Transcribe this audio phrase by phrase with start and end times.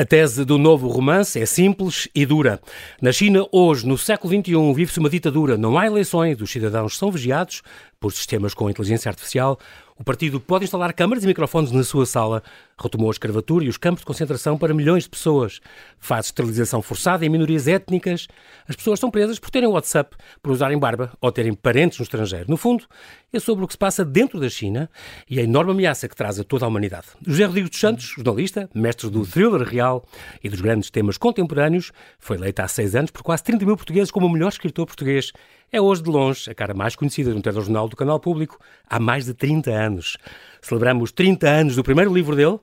[0.00, 2.60] A tese do novo romance é simples e dura.
[3.02, 5.58] Na China, hoje, no século XXI, vive-se uma ditadura.
[5.58, 7.62] Não há eleições, os cidadãos são vigiados
[7.98, 9.58] por sistemas com inteligência artificial.
[9.98, 12.40] O partido pode instalar câmaras e microfones na sua sala.
[12.80, 15.60] Retomou a escravatura e os campos de concentração para milhões de pessoas.
[15.98, 18.28] Faz esterilização forçada em minorias étnicas.
[18.68, 22.48] As pessoas são presas por terem WhatsApp, por usarem barba ou terem parentes no estrangeiro.
[22.48, 22.84] No fundo,
[23.32, 24.88] é sobre o que se passa dentro da China
[25.28, 27.08] e a enorme ameaça que traz a toda a humanidade.
[27.26, 30.06] José Rodrigues dos Santos, jornalista, mestre do thriller real
[30.44, 31.90] e dos grandes temas contemporâneos,
[32.20, 35.32] foi eleito há seis anos por quase 30 mil portugueses como o melhor escritor português
[35.70, 38.98] é hoje, de longe, a cara mais conhecida de um telejornal do canal público há
[38.98, 40.16] mais de 30 anos.
[40.62, 42.58] Celebramos 30 anos do primeiro livro dele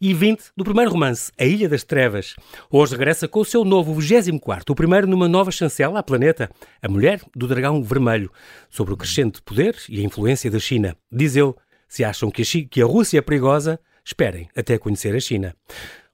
[0.00, 2.34] e 20 do primeiro romance, A Ilha das Trevas.
[2.70, 6.50] Hoje regressa com o seu novo 24, o primeiro numa nova chancela à planeta,
[6.82, 8.30] A Mulher do Dragão Vermelho,
[8.68, 10.96] sobre o crescente poder e a influência da China.
[11.12, 11.54] Diz ele,
[11.88, 15.54] se acham que a, que a Rússia é perigosa, esperem até conhecer a China.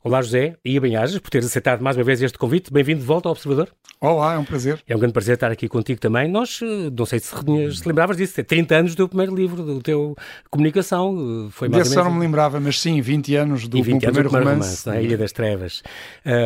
[0.07, 2.71] Olá José, e bem-ajas por teres aceitado mais uma vez este convite.
[2.71, 3.71] Bem-vindo de volta ao Observador.
[3.99, 4.79] Olá, é um prazer.
[4.87, 6.31] É um grande prazer estar aqui contigo também.
[6.31, 9.63] Nós, eh, não sei se, se lembravas disso, é 30 anos do teu primeiro livro,
[9.63, 10.15] do teu
[10.51, 11.47] comunicação.
[11.47, 12.13] Eh, foi mais Desse ou menos...
[12.13, 14.85] não me lembrava, mas sim, 20 anos do, 20 anos primeiro, do primeiro romance.
[14.85, 15.83] romance A Ilha das Trevas.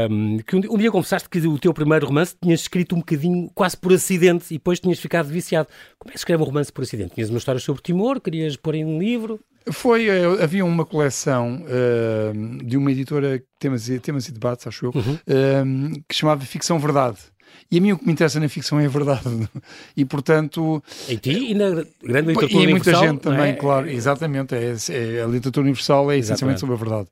[0.09, 3.51] Um, que um, um, dia confessaste que o teu primeiro romance tinhas escrito um bocadinho,
[3.57, 5.69] quase por acidente, e depois tinhas ficado viciado.
[5.99, 7.17] Como é que se escreve um romance por acidente?
[7.17, 9.41] Tinhas uma história sobre Timor, querias pôr em um livro?
[9.73, 14.93] Foi, eh, havia uma coleção uh, de uma editora, temas, temas e debates, acho eu,
[14.95, 15.15] uhum.
[15.15, 17.19] uh, que chamava Ficção Verdade.
[17.71, 19.49] E a mim o que me interessa na ficção é a verdade.
[19.97, 20.83] E portanto.
[21.09, 22.63] Em ti e na grande literatura universal.
[22.63, 23.53] E muita gente também, é?
[23.55, 24.55] claro, exatamente.
[24.55, 27.09] É, é, a literatura universal é essencialmente sobre a verdade.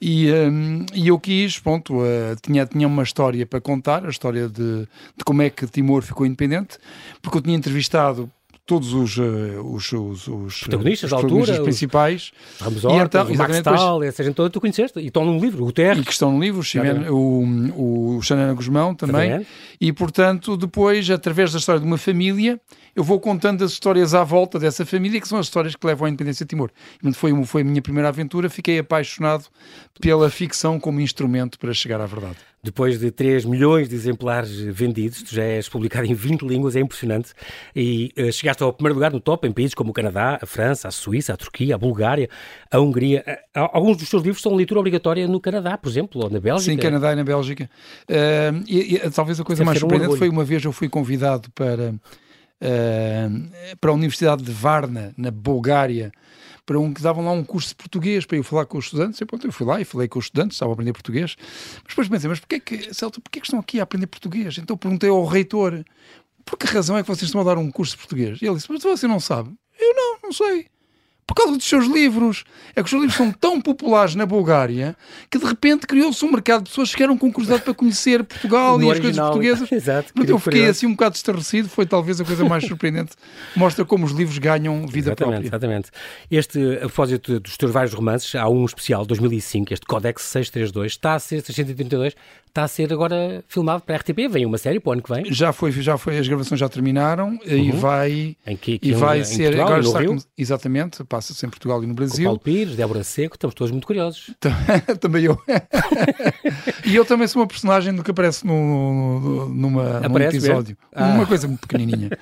[0.00, 4.48] E, um, e eu quis, pronto, uh, tinha, tinha uma história para contar, a história
[4.48, 6.78] de, de como é que Timor ficou independente,
[7.20, 8.30] porque eu tinha entrevistado
[8.68, 9.22] todos os, uh,
[9.64, 12.32] os, os, os, protagonistas, os protagonistas altura, principais.
[12.60, 15.72] Ramos Horta, então, Max Tal, essa gente toda tu conheceste, e estão num livro, o
[15.72, 16.02] Terres.
[16.02, 16.60] E que estão no livro,
[17.10, 19.46] o, o Xanana Guzmão também.
[19.80, 22.60] E, portanto, depois, através da história de uma família,
[22.94, 26.06] eu vou contando as histórias à volta dessa família, que são as histórias que levam
[26.06, 26.70] à independência de Timor.
[27.14, 29.46] Foi, foi a minha primeira aventura, fiquei apaixonado
[29.98, 32.36] pela ficção como instrumento para chegar à verdade.
[32.60, 36.80] Depois de 3 milhões de exemplares vendidos, tu já és publicado em 20 línguas, é
[36.80, 37.32] impressionante.
[37.74, 40.88] E uh, chegaste ao primeiro lugar no top em países como o Canadá, a França,
[40.88, 42.28] a Suíça, a Turquia, a Bulgária,
[42.70, 43.24] a Hungria.
[43.56, 46.72] Uh, alguns dos teus livros são leitura obrigatória no Canadá, por exemplo, ou na Bélgica.
[46.72, 47.70] Sim, Canadá e na Bélgica.
[48.08, 51.50] Uh, e, e, talvez a coisa mais surpreendente um foi uma vez eu fui convidado
[51.52, 51.94] para
[52.58, 56.12] uh, para a Universidade de Varna, na Bulgária,
[56.66, 59.20] para um que davam lá um curso de português para eu falar com os estudantes.
[59.20, 61.34] E pronto, eu fui lá e falei com os estudantes, estava a aprender português.
[61.82, 64.58] Mas depois pensei, mas porquê que, Celto, porquê que estão aqui a aprender português?
[64.58, 65.82] Então perguntei ao reitor,
[66.48, 68.40] por que razão é que vocês estão a dar um curso de português?
[68.40, 69.50] E ele disse, mas você não sabe.
[69.78, 70.66] Eu não, não sei
[71.28, 72.44] por causa dos seus livros.
[72.74, 74.96] É que os seus livros são tão populares na Bulgária
[75.30, 78.82] que de repente criou-se um mercado de pessoas que eram com curiosidade para conhecer Portugal
[78.82, 79.70] e as coisas portuguesas.
[79.70, 80.10] Exato.
[80.14, 83.12] Mas eu fiquei assim um bocado estarrecido, foi talvez a coisa mais surpreendente.
[83.54, 85.48] Mostra como os livros ganham vida exatamente, própria.
[85.48, 85.90] Exatamente.
[86.30, 91.14] Este, a propósito dos teus vários romances, há um especial, 2005, este Codex 632, está
[91.14, 92.14] a ser 632,
[92.58, 95.12] está a ser agora filmado para a RTP, vem uma série para o ano que
[95.12, 95.32] vem.
[95.32, 97.40] Já foi, já foi, as gravações já terminaram uhum.
[97.46, 100.16] e vai, em que, que e vai ser, Portugal, agora está, Rio?
[100.36, 102.18] exatamente, passa-se em Portugal e no Brasil.
[102.18, 104.30] Com Paulo Pires, Débora Seco, estamos todos muito curiosos.
[105.00, 105.38] também eu.
[106.84, 110.76] e eu também sou uma personagem do que aparece no, no, numa, aparece num episódio.
[110.92, 111.14] Ah.
[111.14, 112.10] Uma coisa muito pequenininha.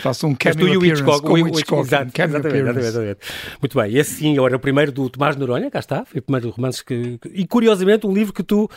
[0.00, 1.86] Faço um cameo appearance Hitchcock, com o Hitchcock.
[1.86, 3.18] Exato, exatamente, exatamente,
[3.60, 6.50] Muito bem, esse sim, era o primeiro do Tomás Noronha, cá está, foi o primeiro
[6.50, 7.28] romance que, que...
[7.28, 8.68] E curiosamente, um livro que tu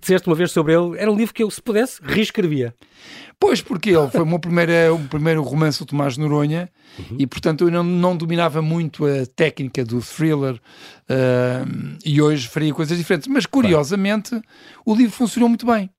[0.00, 2.74] disseste uma vez sobre ele, era um livro que eu, se pudesse, reescrevia.
[3.38, 7.16] Pois, porque ele foi o meu primeiro, o primeiro romance do Tomás Noronha uhum.
[7.18, 12.74] e, portanto, eu não, não dominava muito a técnica do thriller uh, e hoje faria
[12.74, 13.28] coisas diferentes.
[13.28, 14.38] Mas, curiosamente,
[14.84, 15.90] o livro funcionou muito bem.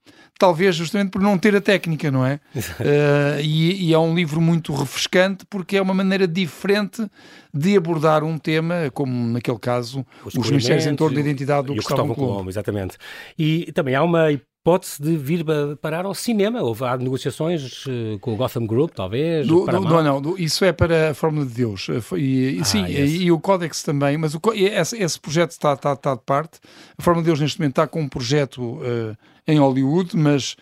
[0.41, 2.40] Talvez justamente por não ter a técnica, não é?
[2.56, 7.08] uh, e, e, é um livro muito refrescante porque é uma maneira diferente
[7.53, 11.76] de abordar um tema, como naquele caso, os, os mistérios em torno da identidade do
[11.76, 12.49] Gustavo Colombo.
[12.49, 12.97] Exatamente.
[13.38, 15.46] E também há uma hipótese de vir
[15.79, 16.59] parar ao cinema.
[16.64, 19.46] Houve há negociações uh, com o Gotham Group, talvez?
[19.46, 21.87] Do, do, não, não, do, isso é para a Fórmula de Deus.
[21.87, 25.73] Eh, e, ah, sim, e, e, o Codex também, mas o, esse, esse, projeto está,
[25.73, 26.59] está, está, de parte.
[26.97, 29.16] A Fórmula de Deus neste momento está com um projeto uh,
[29.47, 30.55] em Hollywood, mas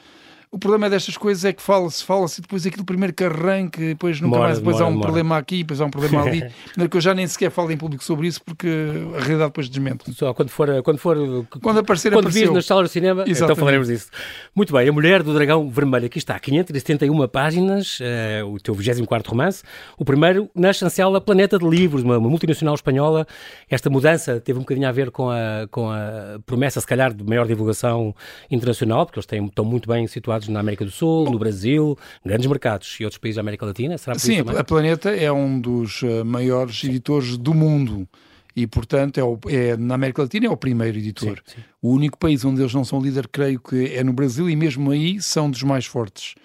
[0.52, 4.20] o problema é destas coisas é que fala-se, fala-se, depois aquilo primeiro que arranque, depois
[4.20, 6.44] nunca mais, depois há um problema aqui, depois há um problema ali.
[6.90, 10.12] que eu já nem sequer falo em público sobre isso porque a realidade depois desmente.
[10.16, 13.52] Só quando for, quando for quando aparecer, quando vir nas salas de cinema, então Exatamente.
[13.52, 14.10] então falaremos disso.
[14.56, 19.30] Muito bem, A Mulher do Dragão Vermelho, aqui está, 571 páginas, uh, o teu 24
[19.30, 19.62] romance,
[20.00, 23.28] o primeiro na chancela Planeta de Livros, uma, uma, multinacional espanhola.
[23.70, 27.24] Esta mudança teve um bocadinho a ver com a, com a promessa, se calhar, de
[27.24, 28.16] maior divulgação
[28.50, 32.48] internacional, porque eles têm, estão muito bem situados na América do Sul, no Brasil, grandes
[32.48, 33.98] mercados e outros países da América Latina.
[33.98, 38.08] Será Sim, a Planeta é um dos uh, maiores editores do mundo
[38.56, 41.42] e, portanto, é, o, é, na América Latina é o primeiro editor.
[41.46, 41.62] Sim, sim.
[41.82, 44.92] O único país onde eles não são líder, creio que é no Brasil, e mesmo
[44.92, 46.36] aí são dos mais fortes.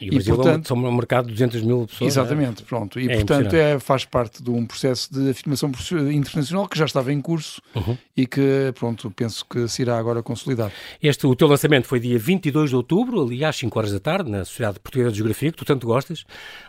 [0.00, 2.12] E, e Brasil portanto, são um mercado de 200 mil pessoas.
[2.12, 2.66] Exatamente, é?
[2.66, 3.00] pronto.
[3.00, 5.70] E, é portanto, é, faz parte de um processo de afirmação
[6.12, 7.96] internacional que já estava em curso uhum.
[8.16, 10.72] e que, pronto, penso que se irá agora consolidar.
[11.02, 14.30] Este, o teu lançamento foi dia 22 de outubro, ali às 5 horas da tarde,
[14.30, 16.24] na Sociedade Portuguesa de Geografia, que tu tanto gostas.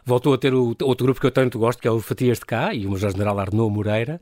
[0.06, 2.46] Voltou a ter o, outro grupo que eu tanto gosto, que é o Fatias de
[2.46, 4.20] Cá e o Major-General Arnaud Moreira.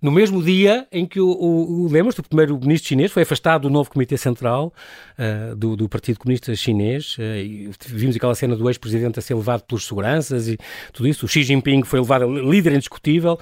[0.00, 3.70] No mesmo dia em que o, o, o lembras, o primeiro-ministro chinês foi afastado do
[3.70, 4.72] novo Comitê Central
[5.18, 7.16] uh, do, do, Partido Comunista Chinês.
[7.18, 10.58] Uh, vimos aquela cena do ex-presidente a ser levado pelos seguranças e
[10.92, 11.24] tudo isso.
[11.24, 13.38] O Xi Jinping foi levado líder indiscutível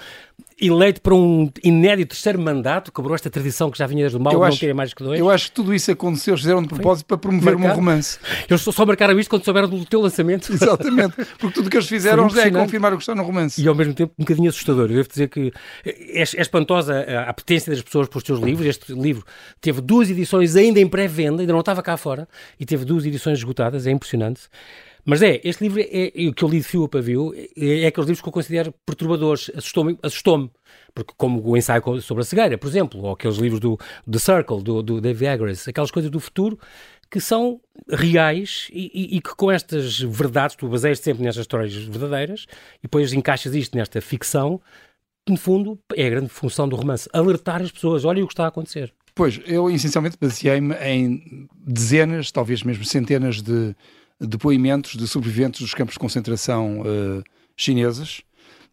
[0.60, 4.32] eleito para um inédito terceiro mandato, quebrou esta tradição que já vinha desde o mal,
[4.32, 5.18] eu não acho, queria mais que dois.
[5.18, 8.18] Eu acho que tudo isso aconteceu, eles fizeram de propósito para promover um romance.
[8.48, 10.50] Eles só marcaram isto quando souberam do teu lançamento.
[10.54, 13.60] Exatamente, porque tudo o que eles fizeram já é confirmar o que está no romance.
[13.60, 14.84] E ao mesmo tempo um bocadinho assustador.
[14.84, 15.52] Eu devo dizer que
[15.84, 18.66] é, é espantosa a apetência das pessoas pelos teus livros.
[18.66, 19.24] Este livro
[19.60, 22.28] teve duas edições ainda em pré-venda, ainda não estava cá fora,
[22.58, 24.42] e teve duas edições esgotadas, é impressionante.
[25.04, 27.82] Mas é, este livro, é, é, o que eu li de fio a pavio, é,
[27.82, 29.50] é aqueles livros que eu considero perturbadores.
[29.54, 30.50] Assustou-me, assustou-me
[30.94, 33.78] porque como o ensaio sobre a cegueira, por exemplo, ou aqueles livros do
[34.10, 36.58] The Circle, do, do David Eggers, aquelas coisas do futuro
[37.10, 41.72] que são reais e, e, e, que com estas verdades, tu baseias sempre nestas histórias
[41.72, 42.46] verdadeiras
[42.78, 44.60] e depois encaixas isto nesta ficção,
[45.28, 48.44] no fundo é a grande função do romance, alertar as pessoas, olha o que está
[48.44, 48.92] a acontecer.
[49.14, 53.76] Pois, eu essencialmente baseei-me em dezenas, talvez mesmo centenas de
[54.20, 57.22] depoimentos de sobreviventes dos campos de concentração uh,
[57.56, 58.22] chineses.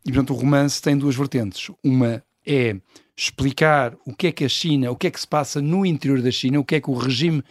[0.06, 1.70] E, portanto, o romance tem duas vertentes.
[1.84, 2.76] Uma é
[3.16, 6.22] explicar o que é que a China, o que é que se passa no interior
[6.22, 7.44] da China, o que é que o regime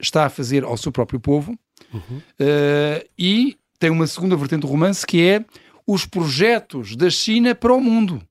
[0.00, 1.58] está a fazer ao seu próprio povo.
[1.92, 2.18] Uhum.
[2.18, 5.44] Uh, e tem uma segunda vertente do romance que é
[5.86, 8.22] os projetos da China para o mundo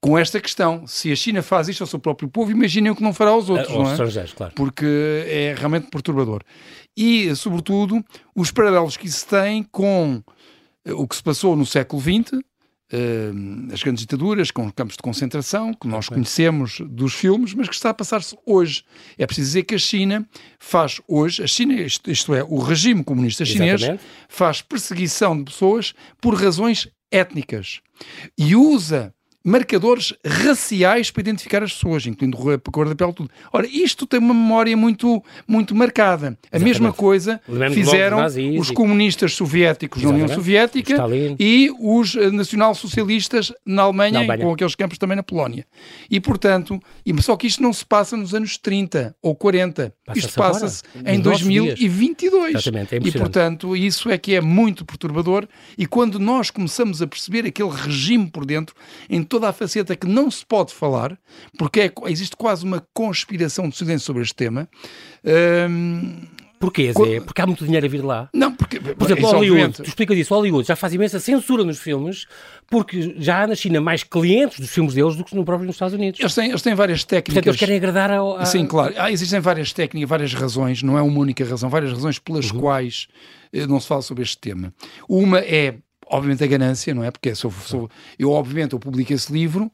[0.00, 0.86] com esta questão.
[0.86, 3.50] Se a China faz isto ao seu próprio povo, imaginem o que não fará aos
[3.50, 3.96] outros, não é?
[4.36, 4.52] claro.
[4.54, 4.86] Porque
[5.26, 6.42] é realmente perturbador.
[6.96, 8.04] E, sobretudo,
[8.34, 10.22] os paralelos que isso tem com
[10.84, 12.40] eh, o que se passou no século XX,
[12.92, 17.74] Uh, as grandes ditaduras com campos de concentração que nós conhecemos dos filmes, mas que
[17.74, 18.84] está a passar-se hoje.
[19.18, 20.24] É preciso dizer que a China
[20.60, 24.04] faz hoje, a China, isto, isto é, o regime comunista chinês, Exatamente.
[24.28, 27.80] faz perseguição de pessoas por razões étnicas
[28.38, 29.12] e usa
[29.46, 33.30] marcadores raciais para identificar as pessoas, incluindo a cor da pele, tudo.
[33.52, 36.26] Ora, isto tem uma memória muito, muito marcada.
[36.26, 36.64] A Exatamente.
[36.64, 37.40] mesma coisa
[37.72, 38.18] fizeram
[38.58, 40.20] os comunistas soviéticos Exatamente.
[40.20, 40.96] na União Soviética
[41.38, 45.64] e os eh, nacionalsocialistas na Alemanha, na Alemanha, com aqueles campos também na Polónia.
[46.10, 46.82] E, portanto,
[47.20, 49.94] só que isto não se passa nos anos 30 ou 40.
[50.04, 52.56] Passa isto passa-se em 2022.
[52.56, 55.46] Exatamente, é e, portanto, isso é que é muito perturbador.
[55.78, 58.74] E quando nós começamos a perceber aquele regime por dentro,
[59.08, 61.18] em todo toda a faceta que não se pode falar,
[61.58, 64.66] porque é, existe quase uma conspiração de silêncio sobre este tema.
[65.70, 66.22] Um,
[66.58, 67.20] Porquê, Zé?
[67.20, 68.30] Porque há muito dinheiro a vir lá?
[68.32, 68.80] Não, porque...
[68.80, 69.82] Por exemplo, Hollywood, obviamente...
[69.82, 72.26] tu explicas isso, Hollywood já faz imensa censura nos filmes
[72.70, 75.74] porque já há na China mais clientes dos filmes deles do que no próprio nos
[75.74, 76.18] Estados Unidos.
[76.18, 77.34] Eles têm, eles têm várias técnicas...
[77.34, 78.38] Portanto, eles querem agradar ao...
[78.38, 78.46] A...
[78.46, 78.94] Sim, claro.
[78.96, 82.60] Ah, existem várias técnicas, várias razões, não é uma única razão, várias razões pelas uhum.
[82.60, 83.06] quais
[83.52, 84.72] eh, não se fala sobre este tema.
[85.06, 87.10] Uma é obviamente a ganância, não é?
[87.10, 89.70] Porque sou, sou, eu, obviamente, eu publico esse livro,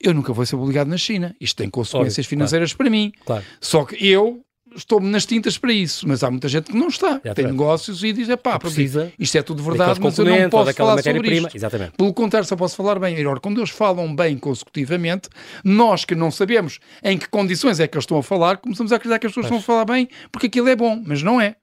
[0.00, 1.34] eu nunca vou ser publicado na China.
[1.40, 2.78] Isto tem consequências Óbvio, financeiras claro.
[2.78, 3.12] para mim.
[3.24, 3.44] Claro.
[3.60, 4.44] Só que eu
[4.76, 7.06] estou-me nas tintas para isso, mas há muita gente que não está.
[7.06, 7.34] Exatamente.
[7.34, 11.02] Tem negócios e diz, pá, precisa isto é tudo verdade, mas eu não posso falar
[11.02, 11.56] sobre isto.
[11.56, 11.92] Exatamente.
[11.92, 13.18] Pelo contrário, só posso falar bem.
[13.18, 15.28] Agora, quando eles falam bem consecutivamente,
[15.64, 18.96] nós que não sabemos em que condições é que eles estão a falar, começamos a
[18.96, 19.58] acreditar que as pessoas mas...
[19.58, 21.56] estão a falar bem porque aquilo é bom, mas não é.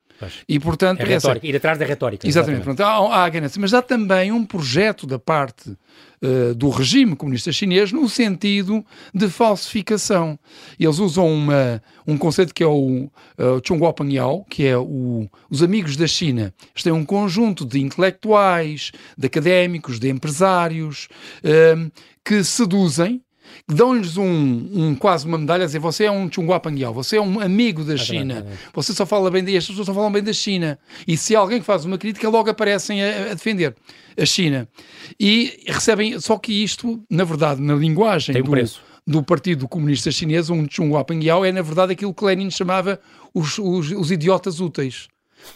[0.48, 1.48] E, portanto, é retórica, essa...
[1.48, 2.27] ir atrás da retórica.
[2.27, 2.62] Exatamente.
[2.62, 2.81] exatamente.
[2.81, 7.91] Há, há ganância, mas há também um projeto da parte uh, do regime comunista chinês
[7.91, 10.39] no sentido de falsificação.
[10.79, 15.95] Eles usam uma, um conceito que é o uh, Yao, que é o, os amigos
[15.95, 16.53] da China.
[16.74, 21.07] Eles têm um conjunto de intelectuais, de académicos, de empresários,
[21.43, 21.91] uh,
[22.24, 23.22] que seduzem
[23.68, 24.26] dão-lhes um,
[24.74, 27.84] um, quase uma medalha a dizer você é um Chunghua Pangyao, você é um amigo
[27.84, 30.78] da China, você só fala bem, e as pessoas só falam bem da China.
[31.08, 33.76] E se alguém faz uma crítica, logo aparecem a, a defender
[34.18, 34.68] a China.
[35.20, 38.82] E recebem, só que isto, na verdade, na linguagem Tem um do, preço.
[39.06, 43.00] do Partido Comunista Chinês, um Chunghua Pangyao, é na verdade aquilo que Lenin chamava
[43.34, 45.08] os, os, os idiotas úteis.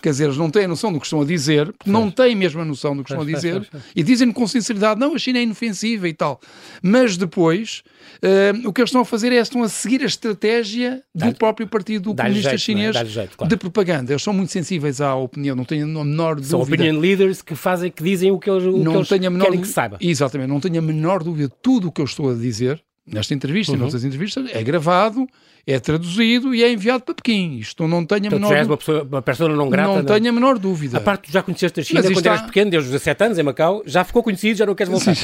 [0.01, 2.61] Quer dizer, eles não têm a noção do que estão a dizer, não têm mesmo
[2.61, 5.43] a noção do que estão a dizer, e dizem com sinceridade, não, a China é
[5.43, 6.39] inofensiva e tal.
[6.81, 7.83] Mas depois,
[8.23, 11.67] uh, o que eles estão a fazer é, estão a seguir a estratégia do próprio
[11.67, 12.57] Partido Comunista jeito, é?
[12.57, 13.05] Chinês é?
[13.05, 13.49] jeito, claro.
[13.49, 14.11] de propaganda.
[14.11, 16.51] Eles são muito sensíveis à opinião, não tenho a menor dúvida.
[16.51, 19.61] São opinion leaders que fazem, que dizem o que eles, o não que eles querem
[19.61, 19.97] que saiba.
[19.99, 21.51] Exatamente, não tenho a menor dúvida.
[21.61, 23.77] Tudo o que eu estou a dizer, nesta entrevista uhum.
[23.77, 25.27] e noutras entrevistas, é gravado,
[25.65, 27.57] é traduzido e é enviado para Pequim.
[27.57, 28.65] Isto não tenho a menor dúvida.
[28.65, 29.87] Uma, pessoa, uma pessoa não grata.
[29.87, 30.97] Não, não tenho a menor dúvida.
[30.97, 32.31] A parte tu já conheceste a China quando está...
[32.31, 35.15] eras pequeno, desde os 17 anos em Macau, já ficou conhecido, já não queres voltar.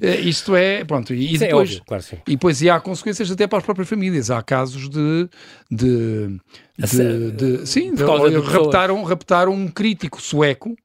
[0.00, 2.16] É, isto é, pronto, e, e é depois, é óbvio, claro, sim.
[2.24, 4.30] e depois e há consequências até para as próprias famílias.
[4.30, 5.28] Há casos de,
[5.68, 6.38] de,
[6.78, 10.76] de, de, de sim, de, raptaram, raptaram um crítico sueco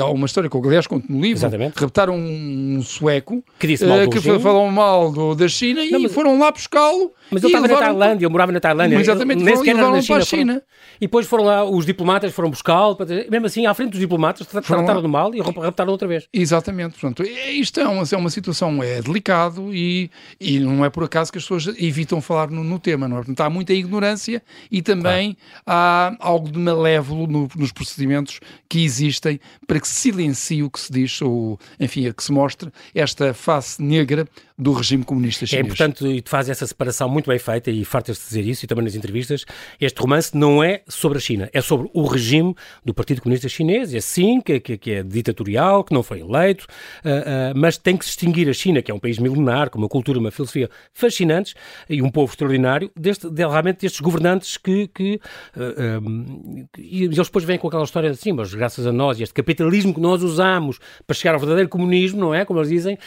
[0.00, 1.38] Há uma história que eu, aliás, conto no livro.
[1.38, 1.78] Exatamente.
[1.78, 6.02] Raptaram um sueco que, disse mal uh, que falou mal do, da China não, e
[6.04, 6.12] mas...
[6.12, 7.12] foram lá buscá-lo.
[7.30, 8.96] Mas ele estava na Tailândia, eu morava na Tailândia.
[8.96, 10.24] Exatamente, nem sequer na China.
[10.24, 10.52] China.
[10.54, 10.78] Foram...
[11.00, 12.96] E depois foram lá, os diplomatas foram buscá-lo,
[13.30, 16.26] mesmo assim, à frente dos diplomatas, trataram do mal e raptaram outra vez.
[16.32, 21.04] Exatamente, portanto, isto é uma, é uma situação, é delicado e, e não é por
[21.04, 23.20] acaso que as pessoas evitam falar no, no tema, não é?
[23.20, 25.66] Portanto, há muita ignorância e também claro.
[25.66, 30.80] há algo de malévolo no, nos procedimentos que existem para que se silencie o que
[30.80, 34.28] se diz, ou, enfim, que se mostre esta face negra
[34.58, 35.64] do regime comunista é chinês.
[35.64, 38.64] É importante, e tu fazes essa separação muito bem feita, e fartas de dizer isso,
[38.64, 39.44] e também nas entrevistas,
[39.80, 43.94] este romance não é sobre a China, é sobre o regime do Partido Comunista Chinês,
[43.94, 46.66] é sim, que, que, que é ditatorial, que não foi eleito,
[47.04, 49.78] uh, uh, mas tem que se distinguir a China, que é um país milenar, com
[49.78, 51.54] uma cultura, uma filosofia fascinantes,
[51.88, 55.20] e um povo extraordinário, deste, de, realmente destes governantes que, que
[55.56, 59.34] uh, e eles depois vêm com aquela história assim, mas graças a nós, e este
[59.34, 62.44] capitalismo que nós usamos para chegar ao verdadeiro comunismo, não é?
[62.44, 62.98] Como eles dizem,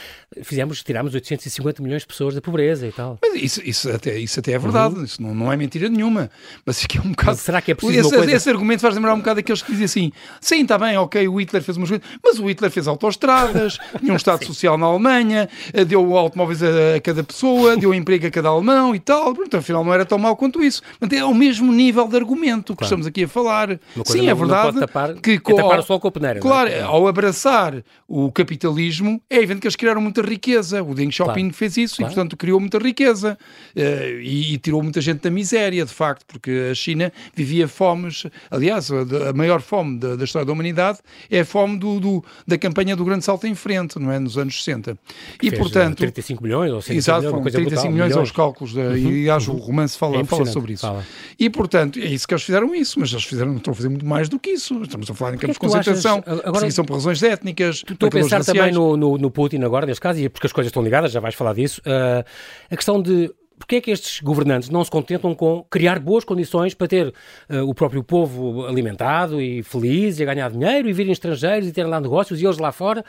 [0.43, 3.17] fizemos, tirámos 850 milhões de pessoas da pobreza e tal.
[3.21, 5.03] Mas isso, isso, até, isso até é verdade, uhum.
[5.03, 6.29] isso não, não é mentira nenhuma.
[6.65, 7.31] Mas isso aqui é um bocado.
[7.31, 8.31] Mas será que é preciso esse, coisa...
[8.31, 11.39] esse argumento faz lembrar um bocado aqueles que dizem assim: sim, está bem, ok, o
[11.39, 15.50] Hitler fez umas coisas, mas o Hitler fez autoestradas, tinha um Estado social na Alemanha,
[15.74, 19.33] eh, deu automóveis a, cada pessoa, deu emprego a cada alemão e tal.
[19.33, 20.81] Pronto, afinal, não era tão mau quanto isso.
[21.00, 22.86] Portanto, é o mesmo nível de argumento que claro.
[22.86, 23.79] estamos aqui a falar.
[24.05, 24.79] Sim, é verdade.
[24.79, 26.81] tapar, que, tapar só com a peneira, Claro, é?
[26.81, 30.83] ao abraçar o capitalismo, é evidente que eles criaram muita riqueza.
[30.83, 31.53] O Deng Xiaoping claro.
[31.53, 32.11] fez isso claro.
[32.11, 33.38] e, portanto, criou muita riqueza
[33.75, 33.79] uh,
[34.21, 38.25] e, e, tirou muita gente da miséria, de facto, porque a China vivia fomes.
[38.50, 42.25] Aliás, a, a maior fome da, da, história da humanidade é a fome do, do,
[42.47, 44.19] da campanha do Grande Salto em Frente, não é?
[44.19, 44.97] Nos anos 60.
[45.39, 45.97] Que e, portanto.
[45.97, 49.57] 35 milhões ou 100 exato, milhões, 35 brutal, milhões, aos cálculos, uhum, e acho uhum.
[49.57, 50.85] o romance fala, é fala sobre isso.
[50.85, 51.05] Fala.
[51.39, 54.05] E, portanto, é isso que eles fizeram isso, mas eles fizeram, estão a fazer muito
[54.05, 54.81] mais do que isso.
[54.81, 57.83] Estamos a falar em campos de concentração, achas, agora, perseguição por razões étnicas.
[57.89, 60.69] Estou a pensar também no, no, no, Putin agora, neste caso, e porque as coisas
[60.69, 61.81] estão ligadas, já vais falar disso.
[61.81, 62.25] Uh,
[62.69, 66.73] a questão de porque é que estes governantes não se contentam com criar boas condições
[66.73, 71.11] para ter uh, o próprio povo alimentado e feliz e a ganhar dinheiro e virem
[71.11, 73.05] estrangeiros e terem lá negócios e eles lá fora?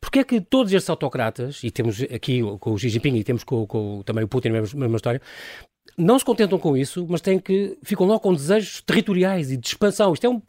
[0.00, 3.44] Porque é que todos estes autocratas, e temos aqui com o Xi Jinping e temos
[3.44, 5.22] com, com também o Putin a mesma, mesma história,
[5.96, 9.66] não se contentam com isso, mas têm que ficam logo com desejos territoriais e de
[9.66, 10.12] expansão.
[10.12, 10.40] Isto é um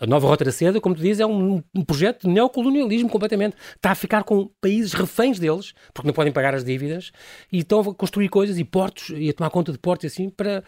[0.00, 3.56] a nova Rota da Seda, como tu dizes, é um, um, projeto de neocolonialismo completamente.
[3.76, 7.10] Está a ficar com países reféns deles, porque não podem pagar as dívidas,
[7.50, 10.62] e estão a construir coisas e portos e a tomar conta de portos assim para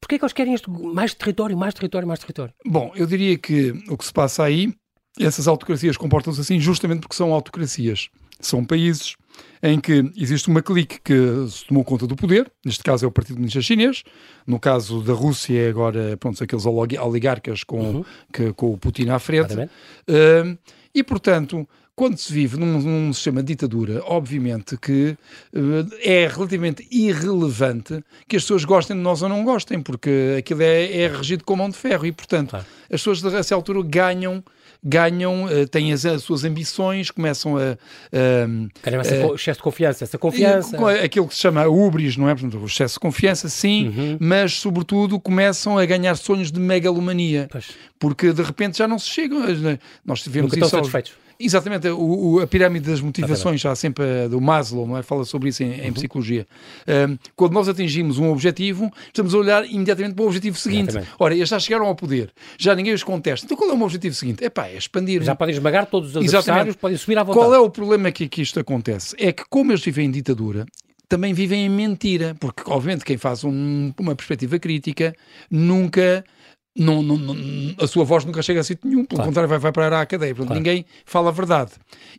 [0.00, 0.70] Porquê é que eles querem isto?
[0.70, 2.54] Mais território, mais território, mais território?
[2.64, 4.72] Bom, eu diria que o que se passa aí,
[5.18, 8.08] essas autocracias comportam-se assim justamente porque são autocracias.
[8.40, 9.16] São países
[9.62, 13.10] em que existe uma clique que se tomou conta do poder, neste caso é o
[13.10, 14.02] Partido Comunista Chinês,
[14.46, 18.04] no caso da Rússia é agora pronto, aqueles oligarcas com, uhum.
[18.32, 20.58] que, com o Putin à frente, uh,
[20.94, 21.66] e portanto
[21.98, 25.16] quando se vive num, num, sistema de ditadura, obviamente que
[25.52, 30.62] uh, é relativamente irrelevante que as pessoas gostem de nós ou não gostem, porque aquilo
[30.62, 32.64] é, é regido com mão de ferro e, portanto, claro.
[32.84, 34.44] as pessoas dessa altura ganham
[34.82, 37.76] ganham, uh, têm as, as, suas ambições, começam a.
[38.82, 40.76] Ganham esse excesso de confiança, essa confiança.
[41.02, 42.34] Aquilo que se chama ubris, não é?
[42.34, 44.16] Portanto, o excesso de confiança, sim, uhum.
[44.20, 47.48] mas sobretudo começam a ganhar sonhos de megalomania.
[47.50, 47.66] Pois.
[47.98, 49.40] Porque de repente já não se chegam.
[50.04, 50.66] Nós tivemos Nunca isso.
[50.66, 51.27] Estão satisfeitos.
[51.40, 55.02] Exatamente, o, o, a pirâmide das motivações, já sempre uh, do Maslow, não é?
[55.02, 55.92] fala sobre isso em, em uhum.
[55.92, 56.46] psicologia.
[56.86, 60.90] Um, quando nós atingimos um objetivo, estamos a olhar imediatamente para o objetivo seguinte.
[60.90, 61.12] Exatamente.
[61.16, 63.46] Ora, eles já chegaram ao poder, já ninguém os contesta.
[63.46, 64.44] Então qual é o objetivo seguinte?
[64.44, 65.22] É pá, é expandir.
[65.22, 67.46] Já podem esmagar todos os adversários, podem subir à vontade.
[67.46, 69.14] Qual é o problema que, que isto acontece?
[69.16, 70.66] É que como eles vivem em ditadura,
[71.08, 75.14] também vivem em mentira, porque, obviamente, quem faz um, uma perspectiva crítica
[75.50, 76.24] nunca
[76.78, 77.36] não, não, não,
[77.78, 79.28] a sua voz nunca chega a sítio nenhum, pelo claro.
[79.30, 80.32] contrário, vai, vai parar à cadeia.
[80.32, 80.62] Portanto, claro.
[80.62, 81.72] ninguém fala a verdade.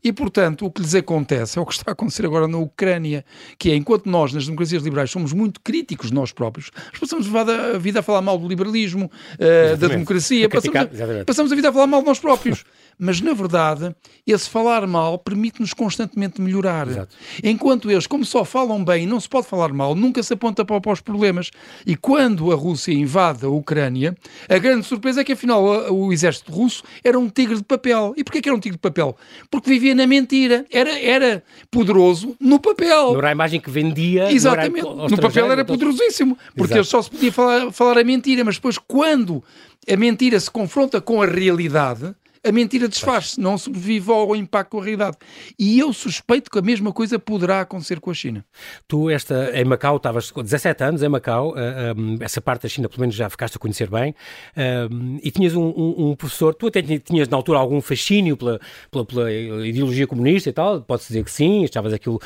[0.04, 3.24] E, portanto, o que lhes acontece é o que está a acontecer agora na Ucrânia,
[3.58, 7.78] que é, enquanto nós, nas democracias liberais, somos muito críticos de nós próprios, passamos a
[7.78, 11.74] vida a falar mal do liberalismo, uh, da democracia, passamos a, passamos a vida a
[11.74, 12.66] falar mal de nós próprios.
[13.02, 13.96] Mas, na verdade,
[14.28, 16.86] esse falar mal permite-nos constantemente melhorar.
[16.86, 17.16] Exato.
[17.42, 20.66] Enquanto eles, como só falam bem e não se pode falar mal, nunca se aponta
[20.66, 21.50] para, os problemas.
[21.86, 24.18] E quando a Rússia invade a Ucrânia,
[24.50, 28.14] a grande surpresa é que, afinal, o exército russo era um tigre de papel.
[28.18, 29.16] E porquê que era um tigre de papel?
[29.50, 30.66] Porque vivia na mentira.
[30.70, 31.42] Era, era
[31.72, 33.14] poderoso no papel.
[33.14, 34.30] Não era a imagem que vendia.
[34.30, 34.84] Exatamente.
[34.84, 36.38] No papel era poderosíssimo.
[36.54, 38.44] Porque ele só se podia falar, falar a mentira.
[38.44, 39.42] Mas depois, quando
[39.90, 44.80] a mentira se confronta com a realidade, a mentira desfaz-se, não sobrevive ao impacto com
[44.80, 45.18] a realidade.
[45.58, 48.46] E eu suspeito que a mesma coisa poderá acontecer com a China.
[48.88, 52.70] Tu, esta, em Macau, estavas com 17 anos em Macau, eh, eh, essa parte da
[52.70, 56.54] China pelo menos já ficaste a conhecer bem, uh, e tinhas um, um, um, professor,
[56.54, 58.60] tu até tinhas na altura algum fascínio pela,
[58.92, 62.20] pela, pela ideologia comunista e tal, pode-se dizer que sim, estavas aquilo,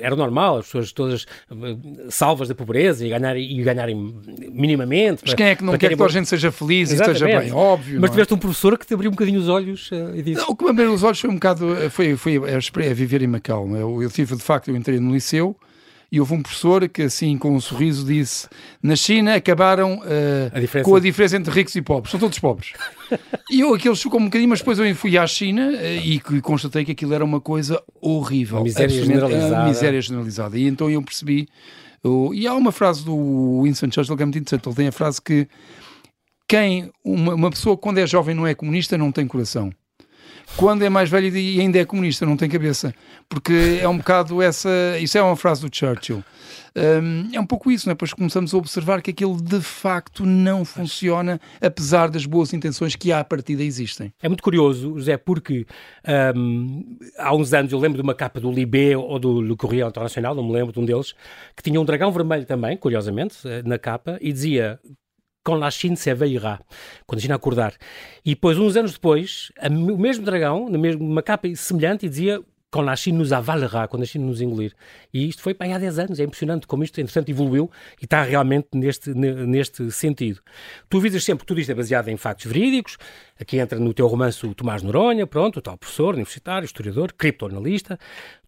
[0.00, 1.26] era normal, as pessoas todas
[2.10, 3.96] salvas da pobreza e ganharem, e ganharem
[4.52, 5.22] minimamente.
[5.24, 7.22] Mas quem é que não quer que toda a gente seja feliz Exatamente.
[7.22, 7.52] e esteja bem?
[7.52, 8.00] Óbvio.
[8.00, 8.12] Mas é?
[8.12, 8.36] tiveste é?
[8.36, 10.40] um professor que te abriu bocadinho os olhos uh, e disse...
[10.40, 12.94] Não, o que me abriu os olhos foi um bocado, eh, foi, foi a, a
[12.94, 13.66] viver em Macau.
[13.74, 13.82] É?
[13.82, 15.56] Eu, eu tive, de facto, eu entrei no liceu
[16.10, 18.48] e houve um professor que, assim, com um sorriso, disse:
[18.82, 22.72] Na China acabaram uh, a com a diferença entre ricos e pobres, são todos pobres.
[23.50, 26.40] e eu, aquilo chocou um bocadinho, mas depois eu fui à China uh, e, e,
[26.40, 28.58] constatei que aquilo era uma coisa horrível.
[28.58, 29.54] Uma miséria generalizada.
[29.54, 30.58] Uma miséria generalizada.
[30.58, 31.48] E então eu percebi.
[32.04, 34.68] Uh, e há uma frase do Winston Churchill que é muito interessante.
[34.68, 35.48] Ele tem a frase que
[36.48, 39.72] quem uma, uma pessoa quando é jovem não é comunista não tem coração
[40.54, 42.94] quando é mais velho e ainda é comunista, não tem cabeça.
[43.28, 44.70] Porque é um bocado essa.
[45.00, 46.22] Isso é uma frase do Churchill.
[46.76, 47.94] Um, é um pouco isso, não é?
[47.94, 53.10] Pois começamos a observar que aquilo de facto não funciona, apesar das boas intenções que
[53.10, 54.12] à partida existem.
[54.22, 55.66] É muito curioso, José, porque
[56.36, 59.86] um, há uns anos eu lembro de uma capa do Libé ou do Le Courrier
[59.86, 61.14] Internacional, não me lembro de um deles,
[61.56, 64.78] que tinha um dragão vermelho também, curiosamente, eh, na capa, e dizia
[65.46, 66.58] quando a China se veirá,
[67.06, 67.72] quando a China acordar.
[68.24, 72.88] E depois, uns anos depois, o mesmo dragão, na mesma capa semelhante, e dizia quando
[72.88, 74.74] a China nos avalerá, quando a China nos engolir.
[75.14, 77.70] E isto foi para aí há 10 anos, é impressionante como isto, entretanto, evoluiu
[78.00, 80.40] e está realmente neste, neste sentido.
[80.88, 82.98] Tu avisas sempre que tudo isto é baseado em factos verídicos,
[83.40, 87.96] aqui entra no teu romance o Tomás Noronha, pronto, o tal professor, universitário, historiador, criptoanalista.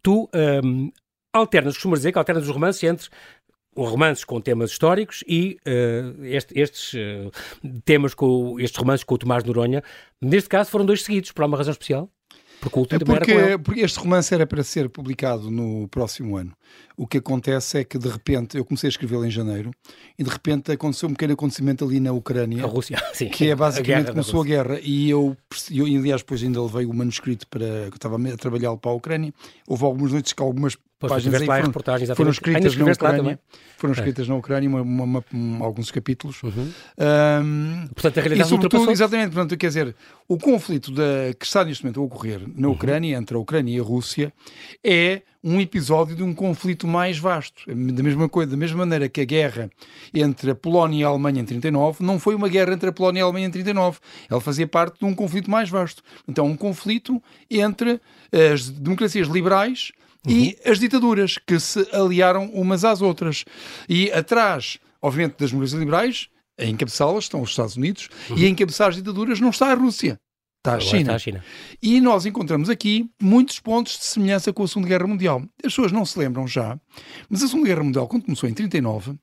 [0.03, 0.29] Tu
[0.65, 0.91] um,
[1.33, 3.09] alternas, costumas dizer que alternas os romances entre
[3.85, 7.31] romances com temas históricos e uh, este, estes uh,
[7.85, 9.83] temas com estes romances com o Tomás Noronha,
[10.21, 12.11] neste caso foram dois seguidos, por uma razão especial?
[12.61, 16.53] Porque o último é porque, porque este romance era para ser publicado no próximo ano.
[16.97, 19.71] O que acontece é que de repente eu comecei a escrevê-lo em janeiro
[20.19, 22.99] e de repente aconteceu um pequeno acontecimento ali na Ucrânia, Rússia,
[23.33, 25.37] que é basicamente a começou a guerra e eu,
[25.71, 29.33] eu aliás depois ainda levei o manuscrito para que estava a trabalhar para a Ucrânia.
[29.67, 33.39] Houve algumas noites que algumas Pois, páginas aí foram, reportagens, foram escritas na Ucrânia,
[33.77, 34.29] foram escritas é.
[34.29, 36.43] na Ucrânia uma, uma, uma, alguns capítulos.
[36.43, 36.73] Uhum.
[36.99, 39.95] Um, portanto, a realidade e sobretudo, exatamente, portanto, quer dizer,
[40.27, 42.75] o conflito da, que está neste momento a ocorrer na uhum.
[42.75, 44.33] Ucrânia, entre a Ucrânia e a Rússia,
[44.83, 47.63] é um episódio de um conflito mais vasto.
[47.69, 49.71] Da mesma coisa, da mesma maneira que a guerra
[50.13, 53.21] entre a Polónia e a Alemanha em 39 não foi uma guerra entre a Polónia
[53.21, 53.99] e a Alemanha em 39.
[54.29, 56.03] Ela fazia parte de um conflito mais vasto.
[56.27, 58.01] Então, um conflito entre
[58.53, 59.93] as democracias liberais
[60.27, 60.33] uhum.
[60.33, 63.45] e as ditaduras que se aliaram umas às outras.
[63.89, 66.29] E atrás, obviamente, das democracias liberais,
[66.59, 68.39] a encabeçá-las estão os Estados Unidos uhum.
[68.39, 70.19] e a encabeçar as ditaduras não está a Rússia.
[70.59, 71.01] Está a, China.
[71.01, 71.45] está a China.
[71.81, 75.41] E nós encontramos aqui muitos pontos de semelhança com a Segunda Guerra Mundial.
[75.65, 76.79] As pessoas não se lembram já,
[77.29, 79.15] mas a Segunda Guerra Mundial, quando começou em 39,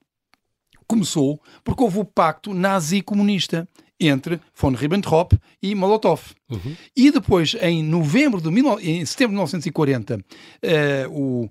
[0.88, 3.68] começou porque houve o pacto nazi-comunista
[4.00, 6.22] entre von Ribbentrop e Molotov.
[6.50, 6.76] Uhum.
[6.96, 10.22] E depois, em novembro de em setembro de 1940, uh,
[10.62, 11.50] eh, o, uh,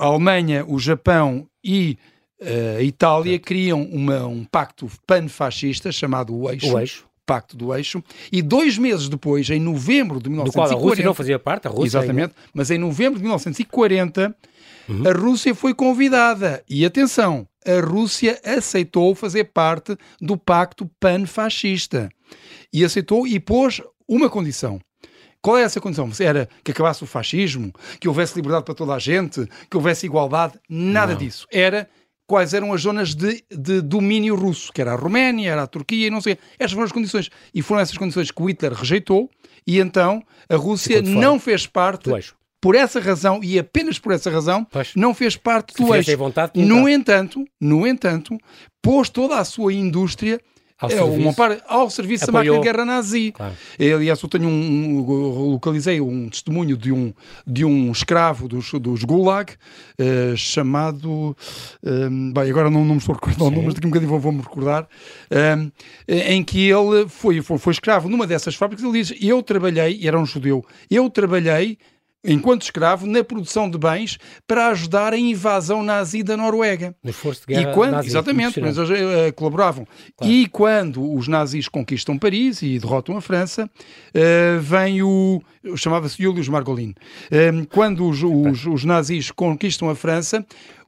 [0.00, 1.98] a Alemanha, o Japão e
[2.40, 6.72] uh, a Itália criam uma, um pacto panfascista chamado o Eixo.
[6.72, 7.06] O Eixo.
[7.24, 10.50] Pacto do Eixo, e dois meses depois, em novembro de 1940...
[10.50, 11.98] Do qual a Rússia não fazia parte, a Rússia...
[11.98, 12.34] Exatamente, ainda.
[12.52, 14.36] mas em novembro de 1940,
[14.88, 15.08] uhum.
[15.08, 22.08] a Rússia foi convidada, e atenção, a Rússia aceitou fazer parte do pacto panfascista.
[22.72, 24.80] E aceitou e pôs uma condição.
[25.40, 26.08] Qual é essa condição?
[26.20, 30.54] Era que acabasse o fascismo, que houvesse liberdade para toda a gente, que houvesse igualdade?
[30.68, 31.18] Nada Não.
[31.18, 31.46] disso.
[31.50, 31.88] Era
[32.26, 36.06] quais eram as zonas de, de, domínio russo, que era a Roménia, era a Turquia
[36.06, 36.38] e não sei.
[36.52, 37.28] Estas foram as condições.
[37.52, 39.28] E foram essas condições que o Hitler rejeitou,
[39.66, 42.08] e então a Rússia não fez parte
[42.62, 44.92] por essa razão e apenas por essa razão pois.
[44.94, 46.16] não fez parte do eixo.
[46.16, 48.38] Vontade, no entanto, no entanto,
[48.80, 50.40] pôs toda a sua indústria
[50.78, 51.20] ao, é, serviço.
[51.20, 53.32] Uma par, ao serviço da máquina de guerra nazi.
[53.32, 53.54] Claro.
[53.80, 57.12] Aliás, eu tenho um, um, localizei um testemunho de um,
[57.44, 61.36] de um escravo dos, dos Gulag uh, chamado.
[61.82, 64.10] Um, bem, agora não, não me estou a recordar o nome, mas daqui um bocadinho
[64.10, 64.86] vou, vou-me recordar.
[65.30, 65.70] Um,
[66.08, 68.84] em que ele foi, foi, foi escravo numa dessas fábricas.
[68.84, 71.76] Ele diz: Eu trabalhei, era um judeu, eu trabalhei
[72.24, 76.94] enquanto escravo, na produção de bens para ajudar a invasão nazi da Noruega.
[77.02, 79.86] No esforço de guerra e quando, nazi, Exatamente, mas eles uh, colaboravam.
[80.16, 80.32] Claro.
[80.32, 85.42] E quando os nazis conquistam Paris e derrotam a França, uh, vem o...
[85.76, 86.94] chamava-se Julius Margolin.
[87.30, 90.44] Uh, quando os, os, os nazis conquistam a França,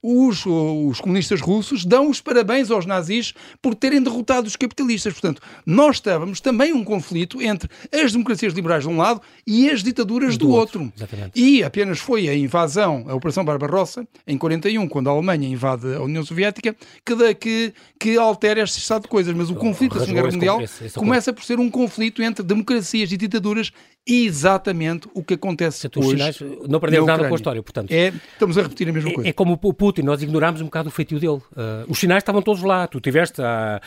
[0.06, 5.14] os, os comunistas russos dão os parabéns aos nazis por terem derrotado os capitalistas.
[5.14, 9.82] Portanto, nós estávamos também um conflito entre as democracias liberais de um lado e as
[9.82, 10.82] ditaduras do, do outro.
[10.82, 11.30] outro.
[11.34, 16.02] E apenas foi a invasão, a Operação Barbarossa, em 41, quando a Alemanha invade a
[16.02, 19.34] União Soviética, que, que, que altera este estado de coisas.
[19.34, 20.60] Mas o conflito da Segunda Guerra Mundial
[20.94, 23.72] começa por ser um conflito entre democracias e ditaduras
[24.06, 26.10] exatamente o que acontece hoje.
[26.10, 27.90] Sinais, não perdemos nada com a história, portanto.
[27.90, 29.30] É, estamos a repetir a mesma é, coisa.
[29.30, 31.40] É como o Putin, nós ignorámos um bocado o feitio dele.
[31.52, 32.86] Uh, os sinais estavam todos lá.
[32.86, 33.80] Tu tiveste há,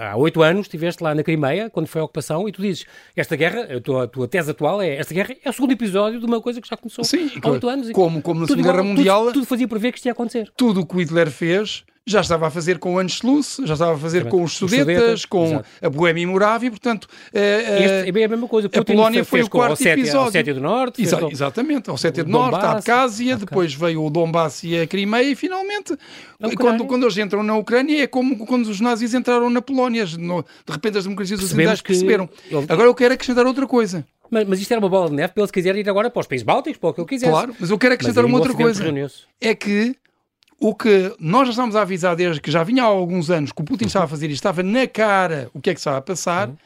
[0.00, 2.84] há oito anos, estiveste lá na Crimeia, quando foi a ocupação, e tu dizes,
[3.16, 6.20] esta guerra, a tua, a tua tese atual é, esta guerra é o segundo episódio
[6.20, 7.90] de uma coisa que já começou Sim, há oito anos.
[7.92, 9.24] Como, como na Segunda Guerra Mundial...
[9.26, 10.50] Tudo, tudo fazia prever que isto ia acontecer.
[10.56, 13.94] Tudo o que o Hitler fez já estava a fazer com o Anschluss, já estava
[13.94, 15.64] a fazer com os Sudetas, com Exato.
[15.80, 17.04] a Boêmia e Moravia, portanto...
[17.04, 18.68] Uh, é bem a mesma coisa.
[18.68, 20.28] Putin a Polónia foi o quarto Ossétia, episódio.
[20.28, 21.02] Ossétia do Norte.
[21.02, 21.30] Exa com...
[21.30, 23.36] Exatamente, a Ossétia do Norte, a okay.
[23.36, 25.96] depois veio o Donbass e a Crimeia e finalmente,
[26.58, 30.04] quando, quando eles entram na Ucrânia, é como quando os nazis entraram na Polónia.
[30.18, 32.28] No, de repente as democracias ocidentais perceberam.
[32.50, 32.66] Ele...
[32.68, 34.04] Agora eu quero acrescentar outra coisa.
[34.30, 36.26] Mas, mas, isto era uma bola de neve para eles quiserem ir agora para os
[36.26, 37.30] países bálticos, para o que eu quisesse.
[37.30, 38.82] Claro, mas eu quero acrescentar uma outra coisa.
[39.38, 39.94] É que
[40.62, 43.60] o que nós já estamos a avisar desde que já vinha há alguns anos que
[43.60, 46.00] o Putin estava a fazer e estava na cara o que é que estava a
[46.00, 46.56] passar, uhum.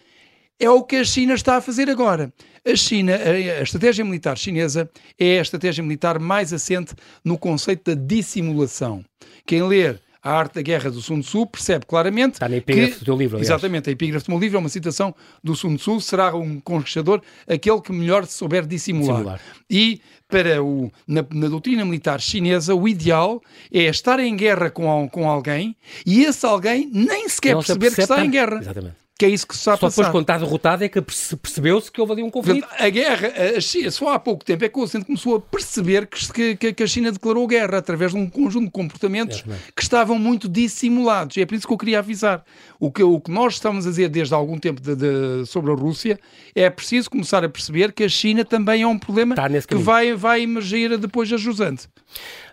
[0.61, 2.31] é o que a China está a fazer agora.
[2.63, 7.99] A China, a, estratégia militar chinesa é a estratégia militar mais assente no conceito da
[7.99, 9.03] dissimulação.
[9.47, 12.99] Quem ler a Arte da Guerra do Sun Tzu percebe claramente Está na epígrafe que,
[12.99, 13.49] do teu livro, aliás.
[13.49, 17.23] Exatamente, a epígrafe do meu livro é uma citação do Sun Tzu, será um conquistador
[17.47, 19.19] aquele que melhor souber dissimular.
[19.19, 19.41] Simular.
[19.71, 23.41] E para o, na, na, doutrina militar chinesa, o ideal
[23.73, 28.25] é estar em guerra com, com alguém e esse alguém nem sequer perceber que está
[28.25, 28.59] em guerra.
[28.59, 29.91] Exatamente que é isso que se está a passar.
[29.91, 32.67] Só depois, quando está derrotado, é que percebeu-se que houve ali um conflito.
[32.79, 36.07] A guerra, a China, só há pouco tempo é que o Ocidente começou a perceber
[36.07, 39.83] que, que, que, a China declarou guerra através de um conjunto de comportamentos é, que
[39.83, 41.37] estavam muito dissimulados.
[41.37, 42.45] E é por isso que eu queria avisar.
[42.79, 45.73] O que, o que nós estamos a dizer desde há algum tempo de, de, sobre
[45.73, 46.21] a Rússia
[46.55, 49.35] é preciso começar a perceber que a China também é um problema
[49.67, 51.89] que vai, vai emergir depois a jusante.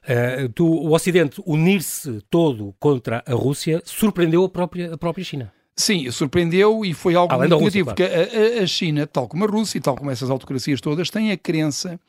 [0.03, 5.51] Uh, tu, o Ocidente unir-se todo contra a Rússia surpreendeu a própria, a própria China.
[5.75, 9.47] Sim, surpreendeu e foi algo Além muito negativo, porque a, a, China, tal como a
[9.47, 11.99] Rússia e tal como essas autocracias todas, tem a crença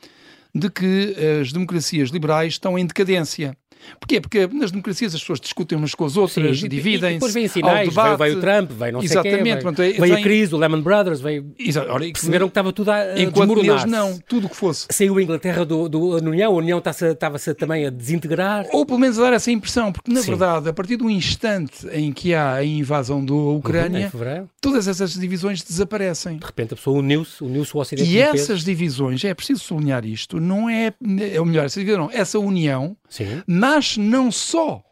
[0.54, 3.56] de que as democracias liberais estão em decadência.
[3.98, 4.20] Porquê?
[4.20, 7.14] Porque nas democracias as pessoas discutem umas com as outras, dividem-se.
[7.14, 10.20] Depois vêm sinais, veio, veio, o Trump, veio não sei quem, veio, veio, veio a
[10.20, 11.54] crise, o Lehman Brothers, veio,
[11.88, 14.86] Ora, perceberam que estava tudo a Enquanto eles não, tudo o que fosse.
[14.90, 18.66] Saiu a Inglaterra do, do, da União, a União estava-se também a desintegrar.
[18.72, 20.28] Ou pelo menos a dar essa impressão, porque na Sim.
[20.28, 25.14] verdade, a partir do instante em que há a invasão da Ucrânia, uhum, todas essas
[25.14, 26.38] divisões desaparecem.
[26.38, 28.08] De repente a pessoa uniu-se, uniu-se o Ocidente.
[28.08, 30.92] E essas divisões, é preciso sublinhar isto, não é,
[31.32, 33.42] é o melhor, essa, divisão, essa união Sim.
[33.74, 34.82] Nasce não só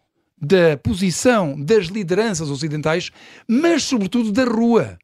[0.40, 3.11] da posição das lideranças ocidentais,
[3.47, 4.99] mas sobretudo da rua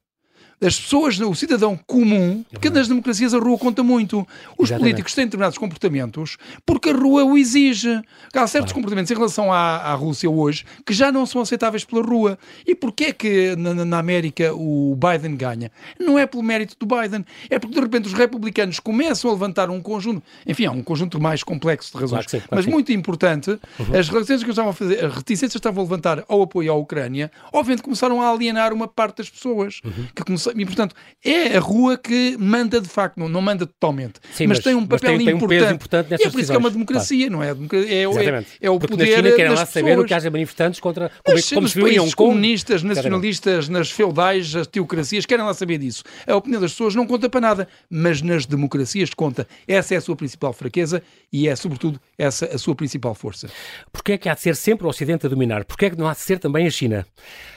[0.60, 4.26] das pessoas, o cidadão comum, porque nas democracias a rua conta muito.
[4.56, 4.78] Os Exatamente.
[4.78, 7.88] políticos têm determinados comportamentos porque a rua o exige.
[8.34, 8.74] Há certos claro.
[8.74, 12.38] comportamentos em relação à, à, Rússia hoje que já não são aceitáveis pela rua.
[12.66, 15.70] E porquê é que na, na, América o Biden ganha?
[15.98, 19.70] Não é pelo mérito do Biden, é porque de repente os republicanos começam a levantar
[19.70, 22.70] um conjunto, enfim, é um conjunto mais complexo de razões, claro sim, claro mas sim.
[22.70, 23.50] muito importante.
[23.50, 23.98] Uhum.
[23.98, 27.30] As reticências que estavam a fazer, as reticências estavam a levantar ao apoio à Ucrânia,
[27.52, 30.06] obviamente começaram a alienar uma parte das pessoas uhum.
[30.14, 34.20] que começaram e, portanto, é a rua que manda de facto, não, não manda totalmente,
[34.32, 35.48] Sim, mas, mas, tem um papel tem, importante.
[35.48, 37.56] Tem um importante e é por isso que é uma democracia, claro.
[37.58, 37.86] não é?
[37.86, 40.80] É, é, é o Porque poder na China querem lá saber o que haja manifestantes
[40.80, 42.30] contra como, como se viu em Hong Kong.
[42.30, 46.02] comunistas, nacionalistas, nas feudais, as teocracias, querem lá saber disso.
[46.26, 49.46] A opinião das pessoas não conta para nada, mas nas democracias conta.
[49.66, 53.48] Essa é a sua principal fraqueza e é, sobretudo, essa a sua principal força.
[53.92, 55.64] Porquê é que há de ser sempre o Ocidente a dominar?
[55.64, 57.06] Porquê é que não há de ser também a China?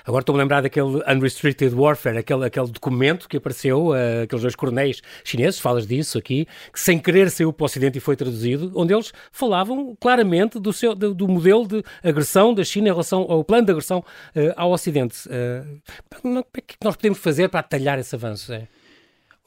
[0.06, 4.56] Agora estou-me a lembrar daquele Unrestricted Warfare, aquele, aquele documento que apareceu, uh, aqueles dois
[4.56, 8.72] coronéis chineses, falas disso aqui, que sem querer saiu para o Ocidente e foi traduzido,
[8.76, 13.22] onde eles falavam claramente do, seu, do, do modelo de agressão da China em relação
[13.30, 15.30] ao plano de agressão uh, ao Ocidente.
[15.30, 18.52] Uh, o que é que nós podemos fazer para atalhar esse avanço?
[18.52, 18.68] É?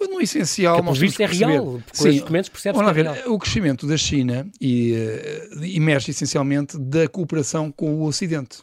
[0.00, 1.80] No essencial, que, visto é real.
[1.92, 4.92] Sim, os documentos percebe Vamos lá ver, é o crescimento da China e,
[5.74, 8.58] emerge essencialmente da cooperação com o Ocidente.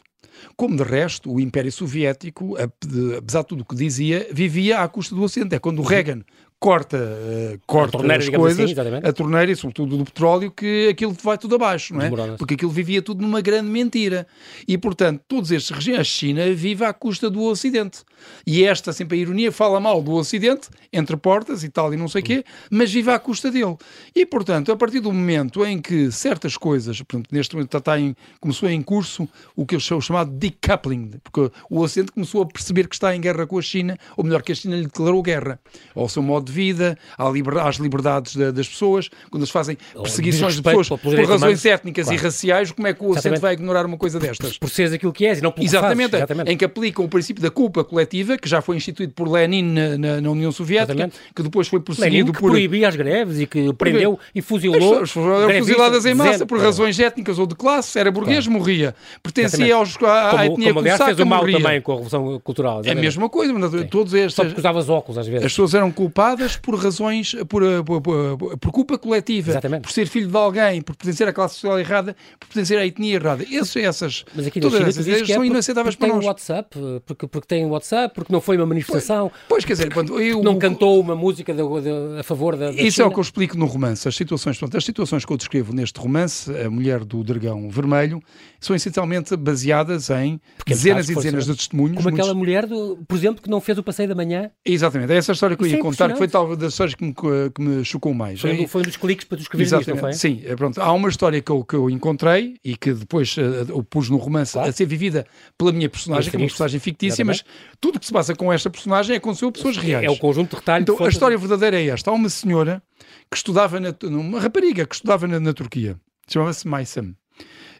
[0.56, 5.14] Como de resto, o Império Soviético, apesar de tudo o que dizia, vivia à custa
[5.14, 5.54] do Ocidente.
[5.54, 6.22] É quando o Reagan
[6.62, 11.12] corta, uh, corta torneira, as coisas, assim, a torneira e sobretudo do petróleo, que aquilo
[11.20, 12.36] vai tudo abaixo, não é?
[12.36, 14.28] Porque aquilo vivia tudo numa grande mentira.
[14.66, 18.04] E, portanto, todos estes regiões, a China vive à custa do Ocidente.
[18.46, 22.06] E esta, sempre a ironia, fala mal do Ocidente, entre portas e tal e não
[22.06, 23.76] sei o quê, mas vive à custa dele.
[24.14, 28.14] E, portanto, a partir do momento em que certas coisas, portanto, neste momento está em,
[28.40, 32.86] começou em curso o que eu chamo chamado decoupling, porque o Ocidente começou a perceber
[32.86, 35.58] que está em guerra com a China, ou melhor, que a China lhe declarou guerra,
[35.92, 40.62] ao seu modo de de vida, às liberdades das pessoas, quando eles fazem perseguições de
[40.62, 44.20] pessoas por razões étnicas e raciais, como é que o Ocidente vai ignorar uma coisa
[44.20, 44.52] destas?
[44.52, 47.08] Por, por seres aquilo que és e não pelo exatamente, exatamente, em que aplicam o
[47.08, 51.68] princípio da culpa coletiva, que já foi instituído por Lenin na, União Soviética, que depois
[51.68, 52.50] foi prosseguido por...
[52.50, 55.06] proibia as greves e que prendeu e fuzilou...
[55.06, 58.94] Fuziladas em massa por razões étnicas ou de classe, era burguês, morria.
[59.22, 62.82] Pertencia aos, à, à etnia como, aliás, fez o mal também com a Revolução Cultural.
[62.84, 64.34] É a mesma coisa, mas todos estes...
[64.34, 65.44] Só porque usavas óculos às vezes.
[65.46, 69.82] As pessoas eram culpadas por razões razões, por, eh, por, por, por culpa coletiva, Exatamente.
[69.82, 73.14] por ser filho de alguém, por pertencer à classe social errada, por pertencer à etnia
[73.14, 73.44] errada.
[73.44, 76.24] Essas, essas, Mas aqui todas essas ideias são é inaceitáveis para nós.
[76.24, 79.28] WhatsApp, porque, porque tem WhatsApp, porque não foi uma manifestação.
[79.28, 82.66] Pois, pois quer dizer, quando eu, não cantou uma música de, de, a favor da,
[82.66, 83.06] da Isso China.
[83.06, 84.06] é o que eu explico no romance.
[84.06, 88.22] As situações, portanto, as situações que eu descrevo neste romance, a mulher do dragão vermelho,
[88.62, 91.96] são essencialmente baseadas em Porque dezenas e dezenas de testemunhos.
[91.96, 92.20] Como muitos...
[92.20, 94.50] aquela mulher, do, por exemplo, que não fez o passeio da manhã.
[94.64, 97.04] Exatamente, é essa história que eu ia é contar, que foi talvez das histórias que
[97.04, 98.40] me, que me chocou mais.
[98.40, 100.12] Foi, foi um dos cliques para tu escrever isto, não foi?
[100.12, 100.80] Sim, é, pronto.
[100.80, 104.16] Há uma história que eu, que eu encontrei e que depois uh, eu pus no
[104.16, 104.68] romance claro.
[104.68, 105.26] a ser vivida
[105.58, 107.44] pela minha personagem, que é uma personagem fictícia, Exatamente.
[107.44, 110.04] mas tudo que se passa com esta personagem aconteceu a pessoas reais.
[110.04, 110.88] É o conjunto de retalhos.
[110.88, 112.10] Então, a história verdadeira é esta.
[112.10, 112.82] Há uma senhora
[113.30, 115.96] que estudava, na, uma rapariga que estudava na, na Turquia,
[116.28, 117.14] chamava-se Maisam.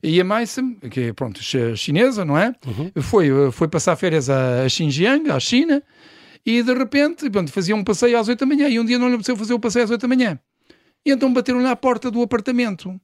[0.02, 1.40] E a Maisam, que é, pronto,
[1.76, 2.54] chinesa, não é?
[2.66, 3.02] Uhum.
[3.02, 5.82] Foi, foi passar férias a, Xinjiang, à China,
[6.44, 9.08] e de repente, pronto, fazia um passeio às 8 da manhã e um dia não
[9.08, 10.38] lhe apeteceu fazer o passeio às 8 da manhã.
[11.06, 13.00] E então bateram-lhe à porta do apartamento.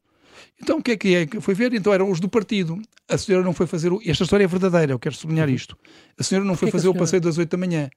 [0.61, 1.73] Então o que é que é que foi ver?
[1.73, 2.81] Então eram os do partido.
[3.09, 4.01] A senhora não foi fazer o...
[4.05, 5.77] Esta história é verdadeira, eu quero sublinhar isto.
[6.19, 7.89] A senhora não foi fazer o passeio das 8 da manhã.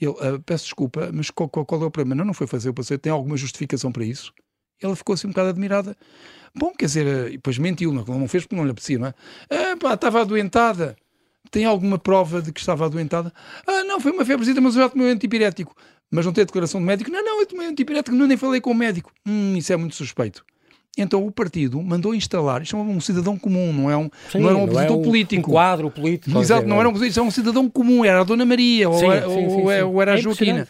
[0.00, 2.14] Ele, uh, peço desculpa, mas qual, qual, qual, é o problema?
[2.14, 4.32] Não, não foi fazer o passeio, tem alguma justificação para isso?
[4.82, 5.96] Ela ficou assim um bocado admirada.
[6.54, 9.14] Bom, quer dizer, uh, depois mentiu, não, não fez porque não lhe apetecia, não é?
[9.50, 10.96] Ah, pá, estava adoentada.
[11.50, 13.32] Tem alguma prova de que estava adoentada?
[13.66, 15.74] Ah, não, foi uma febrezita, mas eu já tomei um antipirético.
[16.10, 17.10] Mas não tem declaração de médico?
[17.10, 19.12] Não, não, eu tomei um antipirético, não nem falei com o médico.
[19.26, 20.44] Hum, isso é muito suspeito.
[20.96, 24.48] Então o partido mandou instalar, isto é um cidadão comum, não é um, sim, não
[24.48, 25.50] era um opositor é um, político.
[25.50, 26.38] Um quadro político.
[26.38, 28.98] Exato, não era um opositor, é um cidadão comum, era a Dona Maria sim, ou,
[28.98, 30.66] sim, ou, ou, era a é Joaquina.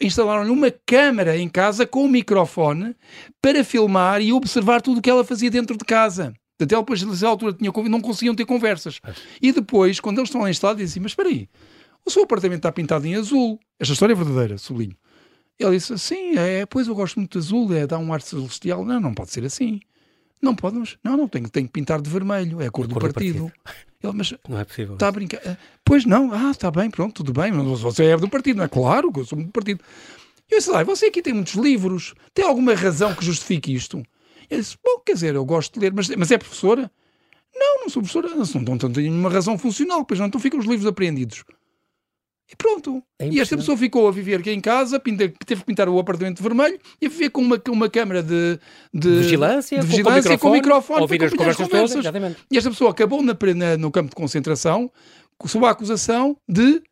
[0.00, 2.96] Instalaram-lhe uma câmara em casa com um microfone
[3.40, 6.32] para filmar e observar tudo o que ela fazia dentro de casa.
[6.56, 9.00] Até depois, nessa altura, tinha, não conseguiam ter conversas.
[9.40, 11.48] E depois, quando eles estão lá instalados, dizem assim: Mas espera aí,
[12.04, 13.58] o seu apartamento está pintado em azul.
[13.78, 14.96] Esta história é verdadeira, sublinho.
[15.58, 18.84] Ele disse, sim, é, pois eu gosto muito de azul, é, dá um ar celestial.
[18.84, 19.80] Não, não pode ser assim.
[20.40, 20.96] Não podemos.
[21.04, 23.44] Não, não, tenho, tenho que pintar de vermelho, é a cor, do, cor partido.
[23.44, 23.90] do, partido.
[24.02, 24.94] Ele, mas não é possível.
[24.94, 25.40] Está a brincar.
[25.44, 27.52] Ah, pois não, ah, está bem, pronto, tudo bem.
[27.52, 28.68] Mas você é do partido, não é?
[28.68, 29.84] Claro que eu sou do partido.
[30.50, 34.02] E eu disse lá, você aqui tem muitos livros, tem alguma razão que justifique isto?
[34.50, 36.90] Ele disse, bom, quer dizer, eu gosto de ler, mas, mas é professora?
[37.54, 40.58] Não, não sou professora, não, não, não tenho nenhuma razão funcional, pois não, então ficam
[40.58, 41.44] os livros apreendidos.
[42.50, 43.02] E pronto.
[43.18, 45.98] É e esta pessoa ficou a viver aqui em casa, pinta, teve que pintar o
[45.98, 48.58] apartamento vermelho e a viver com uma, uma câmara de,
[48.92, 52.04] de vigilância, de vigilância com, microfone, com ouvir as conversas, conversas.
[52.04, 54.90] Todas, e esta pessoa acabou na, na, no campo de concentração
[55.46, 56.82] sob a acusação de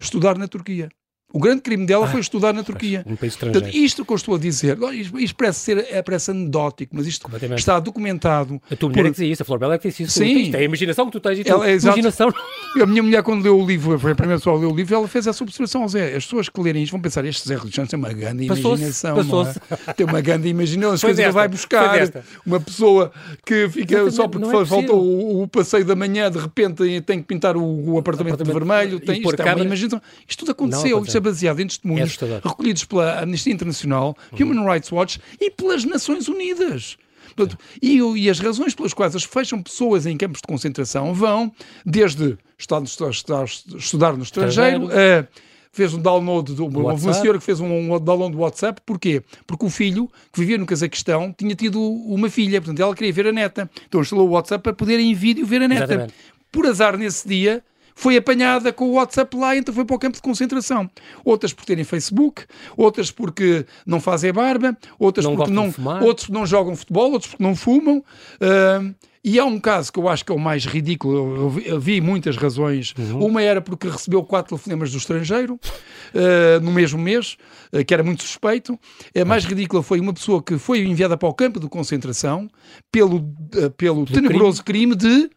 [0.00, 0.88] estudar na Turquia.
[1.34, 3.04] O grande crime dela ah, foi estudar na Turquia.
[3.04, 3.64] Um país estrangeiro.
[3.64, 4.78] Portanto, isto que eu estou a dizer,
[5.18, 8.62] isto parece ser é, parece anedótico, mas isto está documentado.
[8.70, 9.08] A tua mulher por...
[9.08, 10.12] é que dizia isso, a Flor Bela é que disse isso.
[10.12, 10.42] Sim.
[10.42, 11.40] Isto é a imaginação que tu tens.
[11.40, 12.32] E tu, ela, é, imaginação.
[12.80, 14.96] A minha mulher, quando leu o livro, foi a primeira pessoa a ler o livro,
[14.96, 15.86] ela fez essa observação.
[15.86, 19.14] Zé, as pessoas que lerem isto vão pensar, este Zé Rodrigues tem uma grande imaginação.
[19.14, 19.54] Passou é?
[19.94, 20.94] Tem uma grande imaginação.
[20.94, 22.10] As coisas vai buscar
[22.44, 23.12] uma pessoa
[23.46, 27.26] que fica só porque é faltou o, o, passeio da manhã, de repente tem que
[27.26, 28.98] pintar o, o apartamento, apartamento de vermelho.
[28.98, 30.02] Tem, isto é uma imaginação.
[30.26, 34.50] Isto tudo aconteceu, isto é baseado em testemunhos é recolhidos pela Amnistia Internacional, uhum.
[34.50, 36.96] Human Rights Watch e pelas Nações Unidas.
[37.34, 41.52] Portanto, e, e, as razões pelas quais as fecham pessoas em campos de concentração vão
[41.84, 45.28] desde estudar, estudar, estudar no estrangeiro, estrangeiro.
[45.28, 49.22] a fez um download, do, uma senhora que fez um, um, download do WhatsApp, porquê?
[49.44, 53.26] Porque o filho, que vivia no Cazaquistão, tinha tido uma filha, portanto ela queria ver
[53.26, 53.68] a neta.
[53.88, 55.84] Então instalou o WhatsApp para poder em vídeo ver a neta.
[55.84, 56.14] Exatamente.
[56.52, 57.62] Por azar nesse dia,
[57.94, 60.90] foi apanhada com o WhatsApp lá, então foi para o campo de concentração.
[61.24, 62.44] Outras por terem Facebook,
[62.76, 67.42] outras porque não fazem barba, outras não porque não, outros não jogam futebol, outros porque
[67.42, 67.98] não fumam.
[68.40, 71.66] Uh, e há um caso que eu acho que é o mais ridículo, eu vi,
[71.66, 72.92] eu vi muitas razões.
[72.98, 73.24] Uhum.
[73.24, 77.38] Uma era porque recebeu quatro telefonemas do estrangeiro uh, no mesmo mês,
[77.72, 78.78] uh, que era muito suspeito.
[79.18, 82.50] A mais ridícula foi uma pessoa que foi enviada para o campo de concentração
[82.92, 84.94] pelo, uh, pelo tenebroso crime.
[84.94, 85.30] crime de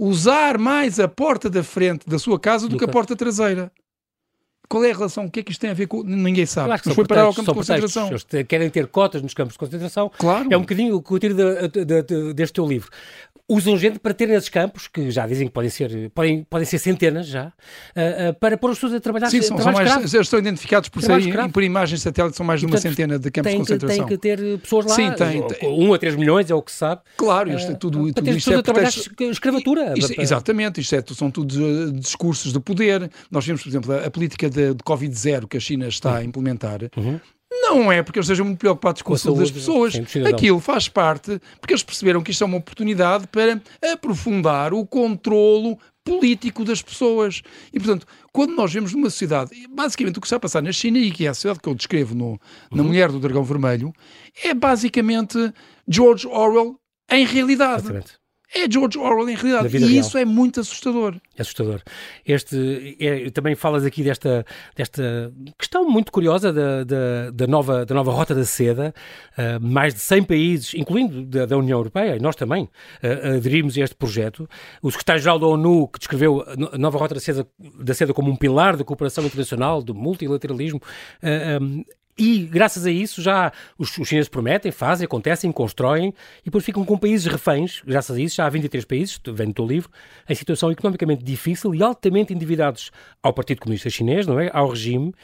[0.00, 3.70] usar mais a porta da frente da sua casa do, do que a porta traseira.
[4.66, 5.26] Qual é a relação?
[5.26, 6.04] O que é que isto tem a ver com.
[6.04, 6.68] Ninguém sabe.
[6.68, 8.08] Mas foi parar ao campo de concentração.
[8.08, 10.10] Eles querem ter cotas nos campos de concentração.
[10.16, 10.46] Claro.
[10.48, 12.88] É um bocadinho o que eu tiro de, de, de, deste teu livro
[13.50, 16.78] usam gente para ter nesses campos, que já dizem que podem ser, podem, podem ser
[16.78, 20.26] centenas já, uh, uh, para pôr as pessoas a trabalhar Sim, são, são mais, eles
[20.26, 23.50] estão identificados por, ser, por imagens satélite, são mais de uma Portanto, centena de campos
[23.50, 24.06] de concentração.
[24.06, 26.70] Que, tem que ter pessoas lá, Sim, tem, um a três milhões é o que
[26.70, 27.02] se sabe.
[27.16, 28.92] Claro, isto é tudo, uh, tudo isto é a trabalhar
[29.30, 29.94] escravatura.
[29.96, 33.10] Isto, exatamente, isto é, são tudo discursos de poder.
[33.30, 36.24] Nós vimos, por exemplo, a, a política de, de Covid-0 que a China está a
[36.24, 37.18] implementar, uhum.
[37.50, 39.94] Não é porque eles estejam muito preocupados com, a saúde das pessoas.
[40.26, 43.60] Aquilo faz parte porque eles perceberam que isto é uma oportunidade para
[43.92, 47.42] aprofundar o controlo político das pessoas.
[47.72, 50.98] E, portanto, quando nós vemos numa sociedade, basicamente o que está a passar na China
[50.98, 52.88] e que é a sociedade que eu descrevo no, na uhum.
[52.88, 53.92] Mulher do Dragão Vermelho,
[54.44, 55.52] é basicamente
[55.88, 56.78] George Orwell
[57.10, 57.82] em realidade.
[57.82, 58.19] Exatamente
[58.54, 59.76] é George Orwell em realidade.
[59.76, 59.90] E real.
[59.90, 61.14] isso é muito assustador.
[61.36, 61.80] É assustador.
[62.26, 67.94] Este, é, também falas aqui desta, desta questão muito curiosa da, da, da nova, da
[67.94, 68.92] nova Rota da Seda.
[69.38, 73.78] Uh, mais de 100 países, incluindo da, da União Europeia, e nós também, uh, aderimos
[73.78, 74.48] a este projeto.
[74.82, 78.36] O secretário-geral da ONU, que descreveu a nova Rota da Seda, da Seda como um
[78.36, 80.80] pilar da cooperação internacional, do multilateralismo,
[81.22, 81.84] uh, um,
[82.20, 86.84] e, graças a isso, já os, os chineses prometem, fazem, acontecem, constroem e depois ficam
[86.84, 87.80] com países reféns.
[87.82, 89.88] Graças a isso, já há 23 países, vem do teu livro,
[90.28, 92.90] em situação economicamente difícil e altamente endividados
[93.22, 94.50] ao Partido Comunista Chinês, não é?
[94.52, 95.14] Ao regime.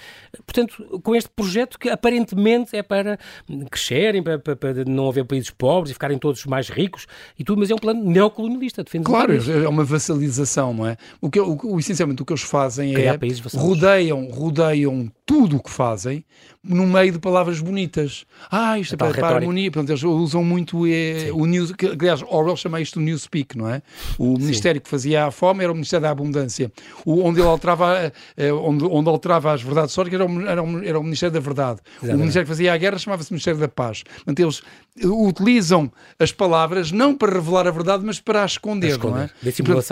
[0.46, 3.18] Portanto, com este projeto que aparentemente é para
[3.70, 7.06] crescerem, para, para, para não haver países pobres e ficarem todos mais ricos
[7.38, 8.82] e tudo, mas é um plano neocolonialista.
[9.04, 10.96] Claro, é uma vassalização, não é?
[11.20, 15.62] O que, o, o, essencialmente o que eles fazem Criar é rodeiam, rodeiam tudo o
[15.62, 16.25] que fazem
[16.62, 18.25] no meio de palavras bonitas.
[18.51, 19.71] Ah, isto é, para, para a harmonia.
[19.71, 21.73] Portanto, eles usam muito é, o news.
[21.73, 23.83] Que, aliás, Orwell chama isto de newspeak, não é?
[24.19, 24.43] O Sim.
[24.43, 26.71] ministério que fazia a fome era o Ministério da Abundância.
[27.05, 30.85] O, onde ele alterava, é, onde, onde alterava as verdades históricas era o, era o,
[30.85, 31.81] era o Ministério da Verdade.
[31.87, 32.15] Exatamente.
[32.15, 34.03] O Ministério que fazia a guerra chamava-se Ministério da Paz.
[34.03, 34.62] Portanto, eles
[35.05, 39.17] utilizam as palavras não para revelar a verdade, mas para a esconder, esconder.
[39.17, 39.31] não é?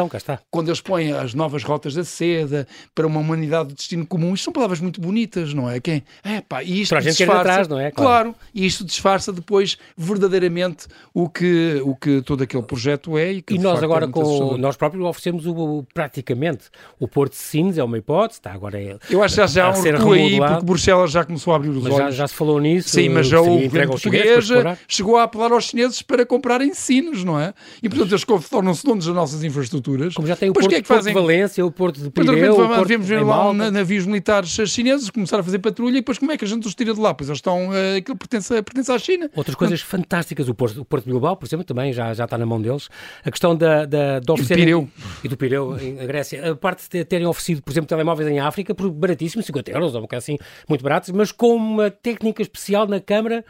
[0.08, 0.40] Cá está.
[0.50, 4.44] Quando eles põem as novas rotas da seda para uma humanidade de destino comum, isto
[4.44, 5.23] são palavras muito bonitas,
[5.54, 5.80] não é?
[5.80, 6.02] Quem?
[6.22, 7.90] É pá, isto para a gente disfarça, atrás, não é?
[7.90, 8.32] Claro.
[8.32, 13.32] claro, isto disfarça depois verdadeiramente o que, o que todo aquele projeto é.
[13.34, 16.64] E, e nós agora, é com, nós próprios oferecemos o, praticamente
[16.98, 19.70] o Porto de Sines, é uma hipótese, está agora é, Eu acho que já, há
[19.70, 21.98] um recuo aí, porque Bruxelas já começou a abrir os mas olhos.
[21.98, 22.90] Já, já se falou nisso.
[22.90, 24.48] Sim, mas já o governo português
[24.88, 27.52] chegou a apelar aos chineses para comprarem sinos, não é?
[27.82, 30.14] E portanto eles tornam-se donos das nossas infraestruturas.
[30.14, 31.12] Como já tem o Porto, que é que fazem?
[31.12, 35.38] de Valência, o Porto de Pireu, o Porto Vemos ver lá navios militares chineses começar
[35.38, 37.14] a fazer patrulha e depois como é que a gente os tira de lá?
[37.14, 39.30] Pois eles estão, uh, aquilo pertence, pertence à China.
[39.34, 39.86] Outras coisas não.
[39.86, 42.88] fantásticas, o Porto, o Porto Bilbao, por exemplo, também já, já está na mão deles.
[43.24, 44.64] A questão da, da, de oferecerem...
[44.64, 44.88] E do Pireu.
[45.24, 46.52] E do Pireu, em Grécia.
[46.52, 50.00] A parte de terem oferecido, por exemplo, telemóveis em África por baratíssimo, 50 euros, ou
[50.00, 50.36] um bocado assim,
[50.68, 53.44] muito baratos, mas com uma técnica especial na câmara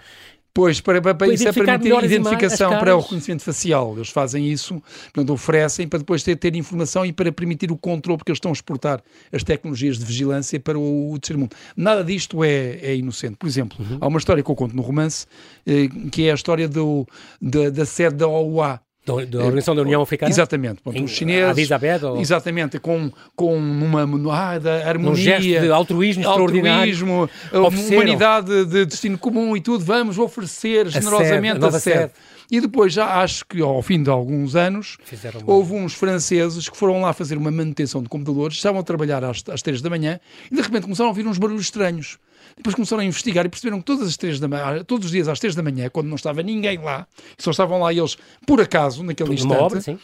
[0.54, 3.94] Pois, para, para, para isso é permitir identificação para o reconhecimento facial.
[3.96, 4.80] Eles fazem isso,
[5.12, 8.52] portanto, oferecem para depois ter, ter informação e para permitir o controle, porque eles estão
[8.52, 11.56] a exportar as tecnologias de vigilância para o, o terceiro mundo.
[11.76, 13.34] Nada disto é, é inocente.
[13.34, 13.98] Por exemplo, uhum.
[14.00, 15.26] há uma história que eu conto no romance,
[15.66, 17.04] eh, que é a história do,
[17.42, 20.30] da, da sede da OUA, da, Organização da União Africana?
[20.30, 20.80] Exatamente.
[20.80, 21.70] Ponto, os chineses.
[22.02, 22.20] Ou...
[22.20, 25.12] Exatamente, com, com uma ah, da harmonia.
[25.12, 29.84] Um gesto de altruísmo, altruísmo humanidade de destino comum e tudo.
[29.84, 31.98] Vamos oferecer generosamente a, sede, a, a sede.
[31.98, 32.12] sede.
[32.50, 36.76] E depois já acho que ao fim de alguns anos Fizeram houve uns franceses que
[36.76, 40.20] foram lá fazer uma manutenção de computadores, estavam a trabalhar às, às 3 da manhã
[40.50, 42.18] e de repente começaram a ouvir uns barulhos estranhos.
[42.56, 45.28] Depois começaram a investigar e perceberam que todas as três da manhã, todos os dias
[45.28, 49.02] às três da manhã, quando não estava ninguém lá, só estavam lá eles por acaso,
[49.02, 50.00] naquele por instante, obra, uh,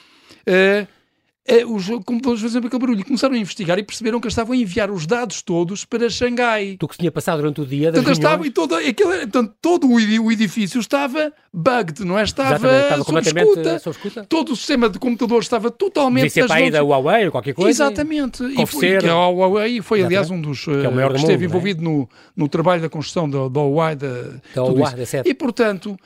[0.47, 0.87] eh,
[1.67, 3.05] os computadores faziam aquele barulho.
[3.05, 6.77] Começaram a investigar e perceberam que estavam a enviar os dados todos para Xangai.
[6.79, 9.55] Do que se tinha passado durante o dia das portanto, estava, e todo, aquele, portanto,
[9.61, 12.23] todo o edifício estava bugged, não é?
[12.23, 14.25] Estava, estava sob, escuta, sob escuta.
[14.25, 16.29] Todo o sistema de computadores estava totalmente...
[16.29, 17.71] Devia ser para aí da Huawei ou qualquer coisa.
[17.71, 18.45] Exatamente.
[18.45, 21.45] E foi, a Huawei foi, aliás, um dos que, é que esteve mundo, é?
[21.45, 21.85] envolvido é?
[21.85, 23.97] no, no trabalho da construção da, da Huawei.
[23.97, 24.09] Da,
[24.55, 25.97] da Huawei, da E, portanto,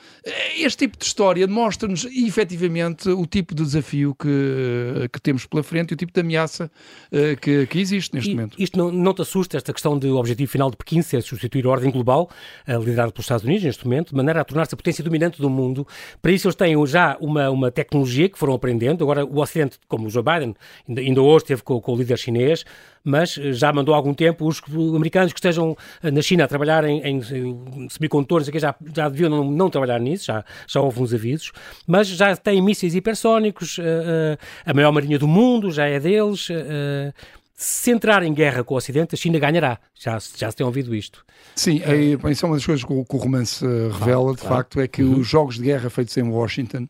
[0.56, 5.90] este tipo de história demonstra-nos, efetivamente, o tipo de desafio que, que temos pela frente
[5.90, 6.70] e o tipo de ameaça
[7.10, 8.56] uh, que, que, existe neste e, momento.
[8.60, 11.70] Isto não, não te assusta, esta questão do objetivo final de Pequim ser substituir a
[11.70, 12.30] ordem global,
[12.68, 15.50] uh, liderada pelos Estados Unidos neste momento, de maneira a tornar-se a potência dominante do
[15.50, 15.86] mundo.
[16.22, 19.02] Para isso eles têm já uma, uma tecnologia que foram aprendendo.
[19.02, 20.54] Agora o Ocidente, como o Joe Biden,
[20.88, 22.64] ainda, ainda hoje esteve com, com o líder chinês,
[23.04, 24.62] mas eh, já mandou há algum tempo os
[24.96, 29.70] americanos que estejam na China a trabalhar em, em semicondutores, já, já deviam não, não,
[29.70, 31.52] trabalhar nisso, já, já houve uns avisos,
[31.86, 36.48] mas já têm mísseis hipersónicos, uh, uh, a maior marinha do mundo já é deles.
[36.48, 37.12] Uh,
[37.56, 39.78] se entrar em guerra com o Ocidente, a China ganhará.
[39.94, 41.24] Já, já se tem ouvido isto.
[41.54, 44.34] Sim, é, bem, isso é uma das coisas que o, que o romance revela, claro,
[44.34, 44.56] de claro.
[44.56, 45.20] facto, é que uhum.
[45.20, 46.88] os jogos de guerra feitos em Washington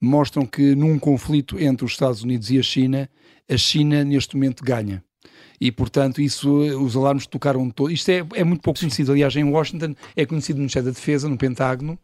[0.00, 3.08] mostram que num conflito entre os Estados Unidos e a China,
[3.48, 5.02] a China neste momento ganha
[5.60, 7.90] e, portanto, isso, os alarmes tocaram todo.
[7.90, 9.12] Isto é, é muito pouco conhecido.
[9.12, 11.98] Aliás, em Washington é conhecido no Ministério da Defesa, no Pentágono,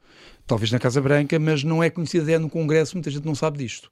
[0.47, 3.59] talvez na Casa Branca, mas não é conhecido é no Congresso, muita gente não sabe
[3.59, 3.91] disto.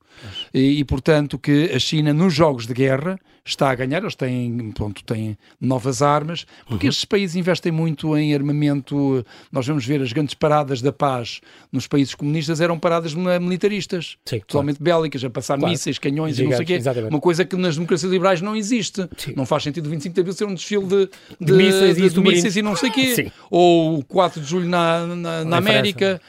[0.52, 4.72] E, e, portanto, que a China, nos jogos de guerra, está a ganhar, eles têm,
[4.72, 6.90] pronto, têm novas armas, porque uhum.
[6.90, 9.24] estes países investem muito em armamento.
[9.52, 11.40] Nós vamos ver as grandes paradas da paz
[11.70, 15.00] nos países comunistas eram paradas militaristas, Sim, totalmente claro.
[15.00, 15.70] bélicas, a passar claro.
[15.70, 16.74] mísseis, canhões Gigantes, e não sei o quê.
[16.74, 17.11] Exatamente.
[17.11, 19.07] Uma coisa que nas democracias liberais não existe.
[19.16, 19.34] Sim.
[19.36, 22.09] Não faz sentido o 25 de abril ser um desfile de, de, de mísseis, de,
[22.09, 23.14] de mísseis e não sei o quê.
[23.14, 23.32] Sim.
[23.50, 26.20] Ou o 4 de julho na, na, na América.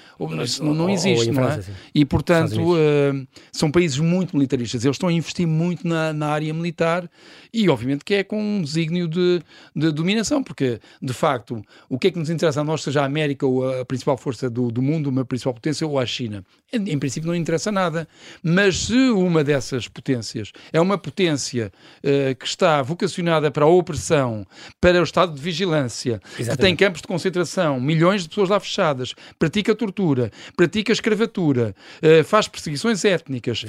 [0.64, 1.64] Não, não existe, ou, ou não é?
[1.94, 4.84] E, portanto, uh, são países muito militaristas.
[4.86, 7.10] Eles estão a investir muito na, na área militar
[7.54, 9.42] e, obviamente, que é com um desígnio de,
[9.76, 13.06] de, dominação, porque, de facto, o que é que nos interessa a nós, seja a
[13.06, 16.44] América ou a principal força do, do mundo, uma principal potência, ou a China?
[16.76, 18.08] Em, princípio, não interessa nada.
[18.44, 21.72] Mas se uma dessas potências é uma potência
[22.04, 24.46] uh, que está vocacionada para a opressão,
[24.80, 26.52] para o estado de vigilância, Exatamente.
[26.52, 32.24] que tem campos de concentração, milhões de pessoas lá fechadas, pratica tortura, pratica escravatura, uh,
[32.24, 33.66] faz perseguições étnicas,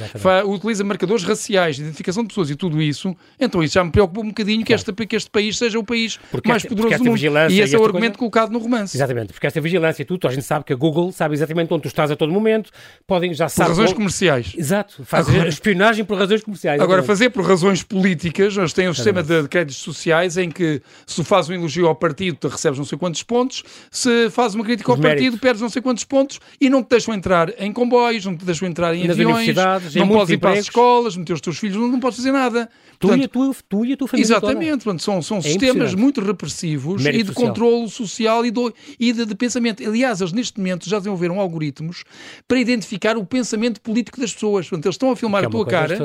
[0.46, 4.28] utiliza marcadores raciais, identificação de pessoas e tudo isso, então isso já me preocupa um
[4.28, 4.66] bocadinho claro.
[4.66, 7.16] que, esta, que este país seja o país porque mais esta, poderoso do mundo.
[7.50, 8.30] E esse é o argumento coisa...
[8.30, 8.96] colocado no romance.
[8.96, 11.82] Exatamente, porque esta vigilância e tudo, a gente sabe que a Google sabe exatamente onde
[11.82, 12.70] tu estás a todo momento,
[13.06, 13.70] podem já saber.
[13.70, 14.52] Por razões comerciais.
[14.56, 16.80] Exato, fazer agora, espionagem por razões comerciais.
[16.80, 21.24] Agora, fazer por razões políticas, nós temos um sistema de créditos sociais em que se
[21.24, 24.96] faz um elogio ao partido, recebes não sei quantos pontos, se faz uma crítica Os
[24.96, 25.24] ao méritos.
[25.24, 28.44] partido, perdes não sei quantos pontos e não te deixam entrar em comboios, não te
[28.44, 29.56] deixam entrar em Nas aviões,
[29.94, 32.68] não podes ir para as escolas, meter os teus filhos, não, não podes fazer nada.
[32.98, 34.26] Tu, Portanto, e a tua, tu e a tua família.
[34.26, 37.48] Exatamente, portanto, são, são é sistemas muito repressivos Mérito e de social.
[37.48, 39.86] controle social e, do, e de, de, pensamento.
[39.86, 42.04] Aliás, eles neste momento já desenvolveram algoritmos
[42.48, 42.75] para identificar
[43.16, 44.68] o pensamento político das pessoas.
[44.68, 45.96] Portanto, eles estão a filmar é a tua cara,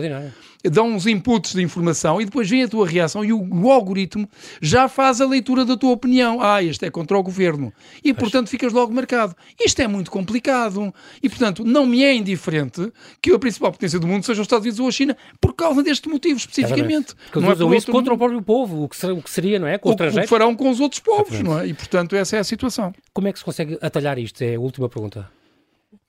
[0.70, 4.30] dão uns inputs de informação e depois vem a tua reação e o, o, algoritmo
[4.62, 6.42] já faz a leitura da tua opinião.
[6.42, 7.74] Ah, este é contra o governo.
[8.04, 9.36] E, portanto, ficas logo marcado.
[9.60, 10.94] Isto é muito complicado.
[11.22, 12.92] E, portanto, não me é indiferente
[13.22, 15.82] que a principal potência do mundo seja os Estados Unidos ou a China por causa
[15.82, 17.16] deste motivo especificamente.
[17.26, 19.68] Porque não é usam isso contra o próprio povo, o que, o que seria, não
[19.68, 19.78] é?
[19.78, 21.68] Com o, o que farão com os outros povos, não é?
[21.68, 22.94] E, portanto, essa é a situação.
[23.14, 24.42] Como é que se consegue atalhar isto?
[24.42, 25.41] É a última pergunta.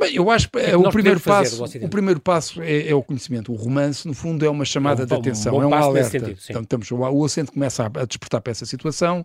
[0.03, 3.03] Bem, eu acho que é, é o, primeiro passo, o primeiro passo é, é, o
[3.03, 3.53] conhecimento.
[3.53, 6.11] O romance, no fundo, é uma chamada é um, de atenção, um é um alerta.
[6.11, 9.24] Sentido, então, estamos, o Ocidente começa a, a despertar para essa situação.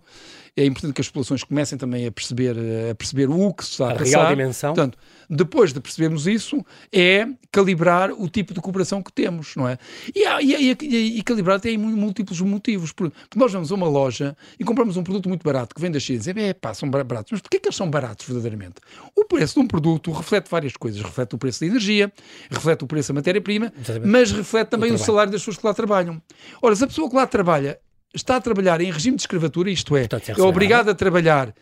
[0.55, 2.55] É importante que as populações comecem também a perceber,
[2.91, 4.05] a perceber o que se está a, a passar.
[4.05, 4.73] real dimensão.
[4.75, 4.97] Portanto,
[5.29, 9.77] depois de percebermos isso, é calibrar o tipo de cooperação que temos, não é?
[10.15, 12.91] E, e, e, e calibrar tem múltiplos motivos.
[12.91, 15.99] Porque nós vamos a uma loja e compramos um produto muito barato que vem da
[15.99, 17.31] China e dizemos, é pá, são baratos.
[17.31, 18.75] Mas porquê que eles são baratos verdadeiramente?
[19.15, 21.01] O preço de um produto reflete várias coisas.
[21.01, 22.11] Reflete o preço da energia,
[22.49, 23.73] reflete o preço da matéria-prima,
[24.05, 26.21] mas reflete também o, o salário das pessoas que lá trabalham.
[26.61, 27.79] Ora, se a pessoa que lá trabalha
[28.13, 31.53] está a trabalhar em regime de escravatura, isto é, Portanto, é, é obrigado a trabalhar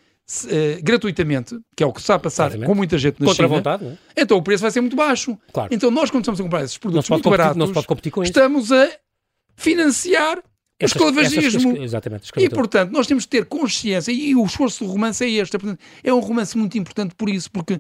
[0.46, 2.68] Uh, gratuitamente, que é o que está a passar Exatamente.
[2.68, 4.24] com muita gente na Contra China, vontade, é?
[4.24, 5.38] então o preço vai ser muito baixo.
[5.54, 5.72] Claro.
[5.72, 7.70] Então nós, quando estamos a comprar esses produtos muito baratos,
[8.24, 8.90] estamos a
[9.56, 10.40] financiar
[10.82, 11.78] o esclavagismo.
[11.78, 12.30] exatamente.
[12.38, 15.58] E, portanto, nós temos que ter consciência, e o esforço do romance é este.
[15.58, 17.80] Portanto, é um romance muito importante por isso, porque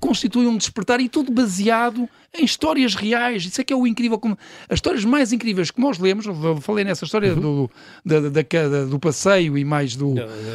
[0.00, 3.44] constitui um despertar e tudo baseado em histórias reais.
[3.44, 4.18] Isso é que é o incrível.
[4.18, 4.38] Como,
[4.68, 7.40] as histórias mais incríveis que nós lemos, eu falei nessa história uhum.
[7.40, 7.70] do,
[8.04, 10.14] da, da, da, do passeio e mais do,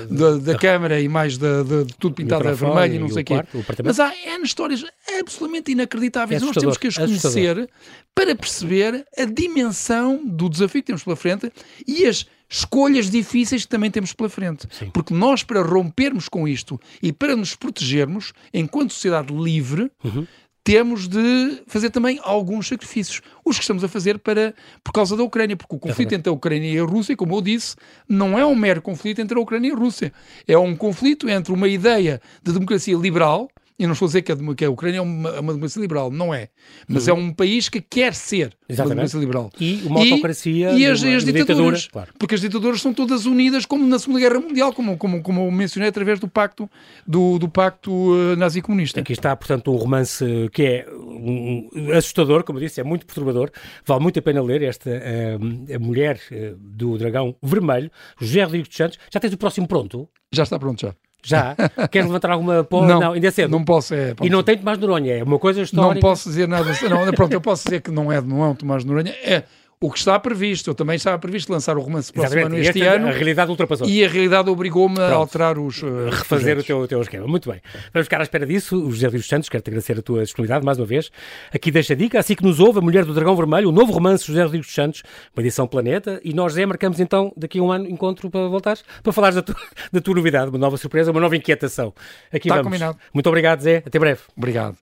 [0.09, 3.25] da, da, câmara e mais de, de tudo pintado a vermelho e não sei o
[3.25, 3.43] quê.
[3.83, 4.85] Mas há N histórias
[5.19, 6.41] absolutamente inacreditáveis.
[6.41, 7.69] É nós temos que as conhecer
[8.15, 11.51] para perceber a dimensão do desafio que temos pela frente
[11.87, 14.67] e as escolhas difíceis que também temos pela frente.
[14.71, 14.89] Sim.
[14.91, 20.27] Porque nós, para rompermos com isto e para nos protegermos, enquanto sociedade livre, uhum.
[20.63, 23.21] temos de fazer também alguns sacrifícios.
[23.43, 26.29] Os que estamos a fazer para, por causa da Ucrânia, porque o conflito é entre
[26.29, 27.75] a Ucrânia e a Rússia, como eu disse,
[28.07, 30.13] não é um mero conflito entre a Ucrânia e a Rússia.
[30.47, 34.31] É um conflito entre uma ideia de democracia liberal eu não estou a dizer que
[34.31, 36.49] a, que a Ucrânia é uma, uma, democracia liberal, não é.
[36.87, 37.13] Mas uhum.
[37.13, 38.79] é um país que quer ser Exatamente.
[38.79, 39.51] uma democracia liberal.
[39.59, 41.35] E uma autocracia e, e as, as ditaduras.
[41.35, 42.13] Ditadura, claro.
[42.19, 45.89] Porque as ditaduras são todas unidas, como na Segunda Guerra Mundial, como, como, como mencionei
[45.89, 46.69] através do pacto,
[47.05, 48.99] do, do pacto uh, nazi-comunista.
[48.99, 53.51] Aqui está, portanto, um romance que é um, assustador, como eu disse, é muito perturbador.
[53.85, 58.67] Vale muito a pena ler esta uh, a mulher uh, do dragão vermelho, José Rodrigues
[58.67, 58.99] dos Santos.
[59.11, 60.07] Já tens o próximo pronto?
[60.31, 60.95] Já está pronto, já.
[61.23, 61.55] Já?
[61.89, 62.87] Queres levantar alguma porra?
[62.87, 63.49] Não, não, ainda é cedo.
[63.49, 63.93] Não posso.
[63.93, 65.95] É, e não tem Tomás Noronha, é uma coisa histórica.
[65.95, 66.65] Não posso dizer nada.
[66.89, 69.11] Não, pronto, eu posso dizer que não é, não é um Tomás Noronha.
[69.23, 69.43] É
[69.83, 70.69] o que está previsto.
[70.69, 73.09] Eu também estava previsto lançar o romance próximo ano este ano.
[73.09, 73.85] A realidade ultrapassou.
[73.85, 75.83] E a realidade obrigou-me a alterar os.
[75.83, 77.27] Uh, Refazer o teu, o teu esquema.
[77.27, 77.59] Muito bem.
[77.93, 78.77] Vamos ficar à espera disso.
[78.77, 81.11] O José Luís Santos, quero-te agradecer a tua disponibilidade mais uma vez.
[81.53, 82.17] Aqui deixa a dica.
[82.17, 85.03] Assim que nos ouve, A Mulher do Dragão Vermelho, o novo romance José dos Santos,
[85.35, 86.21] uma edição Planeta.
[86.23, 89.41] E nós, Zé, marcamos então daqui a um ano encontro para voltares, para falares da,
[89.41, 89.53] tu,
[89.91, 91.93] da tua novidade, uma nova surpresa, uma nova inquietação.
[92.31, 92.67] Aqui Está vamos.
[92.67, 92.97] combinado.
[93.13, 93.83] Muito obrigado, Zé.
[93.85, 94.21] Até breve.
[94.37, 94.77] Obrigado.